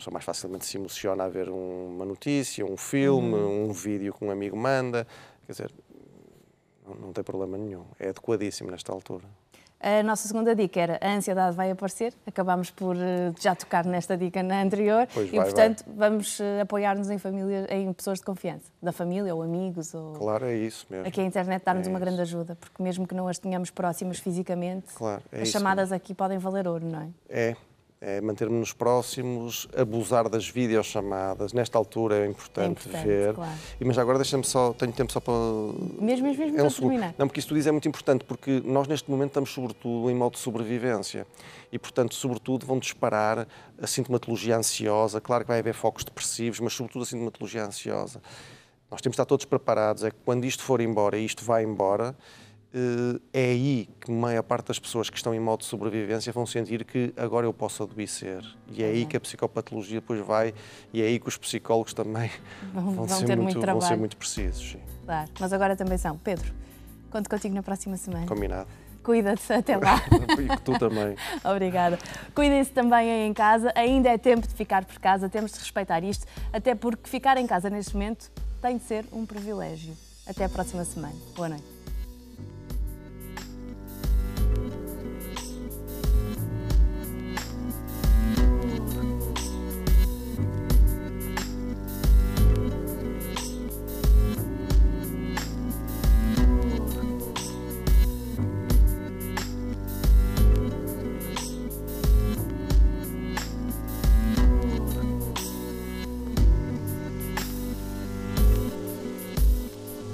pessoa 0.00 0.12
mais 0.12 0.24
facilmente 0.24 0.66
se 0.66 0.76
emociona 0.76 1.24
a 1.24 1.28
ver 1.28 1.48
uma 1.48 2.04
notícia, 2.04 2.64
um 2.64 2.76
filme, 2.76 3.34
uhum. 3.34 3.70
um 3.70 3.72
vídeo 3.72 4.12
que 4.12 4.24
um 4.24 4.30
amigo 4.30 4.56
manda. 4.56 5.06
Quer 5.46 5.52
dizer, 5.52 5.72
não, 6.86 6.94
não 6.94 7.12
tem 7.12 7.22
problema 7.22 7.56
nenhum. 7.56 7.84
É 7.98 8.08
adequadíssimo 8.08 8.70
nesta 8.70 8.92
altura. 8.92 9.24
A 9.82 10.02
nossa 10.02 10.28
segunda 10.28 10.54
dica 10.54 10.78
era 10.78 10.98
a 11.00 11.14
ansiedade 11.14 11.56
vai 11.56 11.70
aparecer. 11.70 12.12
Acabámos 12.26 12.70
por 12.70 12.94
eh, 12.96 13.32
já 13.40 13.54
tocar 13.54 13.86
nesta 13.86 14.14
dica 14.14 14.42
na 14.42 14.60
anterior 14.60 15.08
pois 15.12 15.32
e, 15.32 15.36
vai, 15.36 15.46
portanto, 15.46 15.84
vai. 15.86 16.10
vamos 16.10 16.38
eh, 16.38 16.60
apoiar-nos 16.60 17.08
em 17.08 17.16
família, 17.16 17.66
em 17.70 17.90
pessoas 17.94 18.18
de 18.18 18.24
confiança, 18.26 18.70
da 18.82 18.92
família 18.92 19.34
ou 19.34 19.42
amigos. 19.42 19.94
Ou... 19.94 20.12
Claro, 20.12 20.44
é 20.44 20.54
isso 20.54 20.86
mesmo. 20.90 21.08
Aqui 21.08 21.22
a 21.22 21.24
internet 21.24 21.62
dá-nos 21.64 21.86
é 21.86 21.90
uma 21.90 21.98
grande 21.98 22.20
ajuda, 22.20 22.56
porque 22.56 22.82
mesmo 22.82 23.06
que 23.06 23.14
não 23.14 23.26
as 23.26 23.38
tenhamos 23.38 23.70
próximas 23.70 24.18
fisicamente, 24.18 24.92
claro, 24.92 25.22
é 25.32 25.40
as 25.40 25.48
chamadas 25.48 25.88
mesmo. 25.88 25.96
aqui 25.96 26.12
podem 26.12 26.36
valer 26.36 26.68
ouro, 26.68 26.84
não 26.84 27.00
é? 27.00 27.08
É, 27.30 27.56
é 28.02 28.18
manter-nos 28.18 28.72
próximos, 28.72 29.68
abusar 29.76 30.26
das 30.26 30.48
videochamadas. 30.48 31.52
Nesta 31.52 31.76
altura 31.76 32.24
é 32.24 32.26
importante, 32.26 32.86
é 32.86 32.88
importante 32.88 33.06
ver. 33.06 33.34
Claro. 33.34 33.52
E, 33.78 33.84
mas 33.84 33.98
agora 33.98 34.16
deixa-me 34.16 34.42
só, 34.42 34.72
tenho 34.72 34.92
tempo 34.92 35.12
só 35.12 35.20
para. 35.20 35.34
Mesmo, 36.00 36.26
mesmo, 36.26 36.44
mesmo 36.44 36.58
é 36.58 36.62
um 36.62 36.70
terminar. 36.70 37.14
Não, 37.18 37.28
porque 37.28 37.40
isso 37.40 37.48
tu 37.48 37.54
diz 37.54 37.66
é 37.66 37.70
muito 37.70 37.86
importante, 37.86 38.24
porque 38.24 38.62
nós 38.64 38.88
neste 38.88 39.10
momento 39.10 39.30
estamos 39.30 39.50
sobretudo 39.50 40.10
em 40.10 40.14
modo 40.14 40.32
de 40.32 40.38
sobrevivência. 40.38 41.26
E, 41.70 41.78
portanto, 41.78 42.14
sobretudo 42.14 42.64
vão 42.64 42.78
disparar 42.78 43.46
a 43.80 43.86
sintomatologia 43.86 44.56
ansiosa. 44.56 45.20
Claro 45.20 45.44
que 45.44 45.48
vai 45.48 45.58
haver 45.58 45.74
focos 45.74 46.02
depressivos, 46.02 46.58
mas 46.58 46.72
sobretudo 46.72 47.02
a 47.02 47.06
sintomatologia 47.06 47.66
ansiosa. 47.66 48.22
Nós 48.90 49.02
temos 49.02 49.12
de 49.12 49.16
estar 49.16 49.26
todos 49.26 49.44
preparados. 49.44 50.04
É 50.04 50.10
que 50.10 50.16
quando 50.24 50.46
isto 50.46 50.62
for 50.62 50.80
embora 50.80 51.18
e 51.18 51.24
isto 51.26 51.44
vai 51.44 51.64
embora, 51.64 52.16
é 53.32 53.44
aí 53.44 53.88
que 54.00 54.10
a 54.10 54.14
maior 54.14 54.42
parte 54.42 54.68
das 54.68 54.78
pessoas 54.78 55.10
que 55.10 55.16
estão 55.16 55.34
em 55.34 55.40
modo 55.40 55.60
de 55.60 55.66
sobrevivência 55.66 56.32
vão 56.32 56.46
sentir 56.46 56.84
que 56.84 57.12
agora 57.16 57.46
eu 57.46 57.52
posso 57.52 57.82
adoecer. 57.82 58.42
E 58.70 58.82
é 58.82 58.86
aí 58.86 59.04
que 59.04 59.16
a 59.16 59.20
psicopatologia 59.20 60.00
depois 60.00 60.24
vai, 60.24 60.54
e 60.92 61.02
é 61.02 61.06
aí 61.06 61.18
que 61.18 61.28
os 61.28 61.36
psicólogos 61.36 61.92
também 61.92 62.30
vão, 62.72 62.92
vão, 62.92 63.08
ser, 63.08 63.36
muito, 63.36 63.60
vão 63.60 63.80
ser 63.80 63.96
muito 63.96 64.16
precisos. 64.16 64.72
Sim. 64.72 64.80
Claro, 65.04 65.30
mas 65.40 65.52
agora 65.52 65.74
também 65.74 65.98
são. 65.98 66.16
Pedro, 66.16 66.52
conto 67.10 67.28
contigo 67.28 67.54
na 67.54 67.62
próxima 67.62 67.96
semana. 67.96 68.26
Combinado. 68.26 68.68
Cuida-te 69.02 69.50
até 69.52 69.76
lá. 69.76 69.96
e 70.38 70.60
tu 70.60 70.78
também. 70.78 71.16
Obrigada. 71.44 71.98
Cuidem-se 72.34 72.70
também 72.70 73.10
aí 73.10 73.26
em 73.26 73.34
casa. 73.34 73.72
Ainda 73.74 74.10
é 74.10 74.18
tempo 74.18 74.46
de 74.46 74.54
ficar 74.54 74.84
por 74.84 74.98
casa, 75.00 75.28
temos 75.28 75.52
de 75.52 75.58
respeitar 75.58 76.04
isto, 76.04 76.26
até 76.52 76.74
porque 76.74 77.08
ficar 77.08 77.36
em 77.38 77.46
casa 77.46 77.68
neste 77.68 77.94
momento 77.94 78.30
tem 78.60 78.76
de 78.78 78.84
ser 78.84 79.04
um 79.12 79.26
privilégio. 79.26 79.96
Até 80.26 80.44
a 80.44 80.48
próxima 80.48 80.84
semana. 80.84 81.16
Boa 81.34 81.48
noite. 81.48 81.79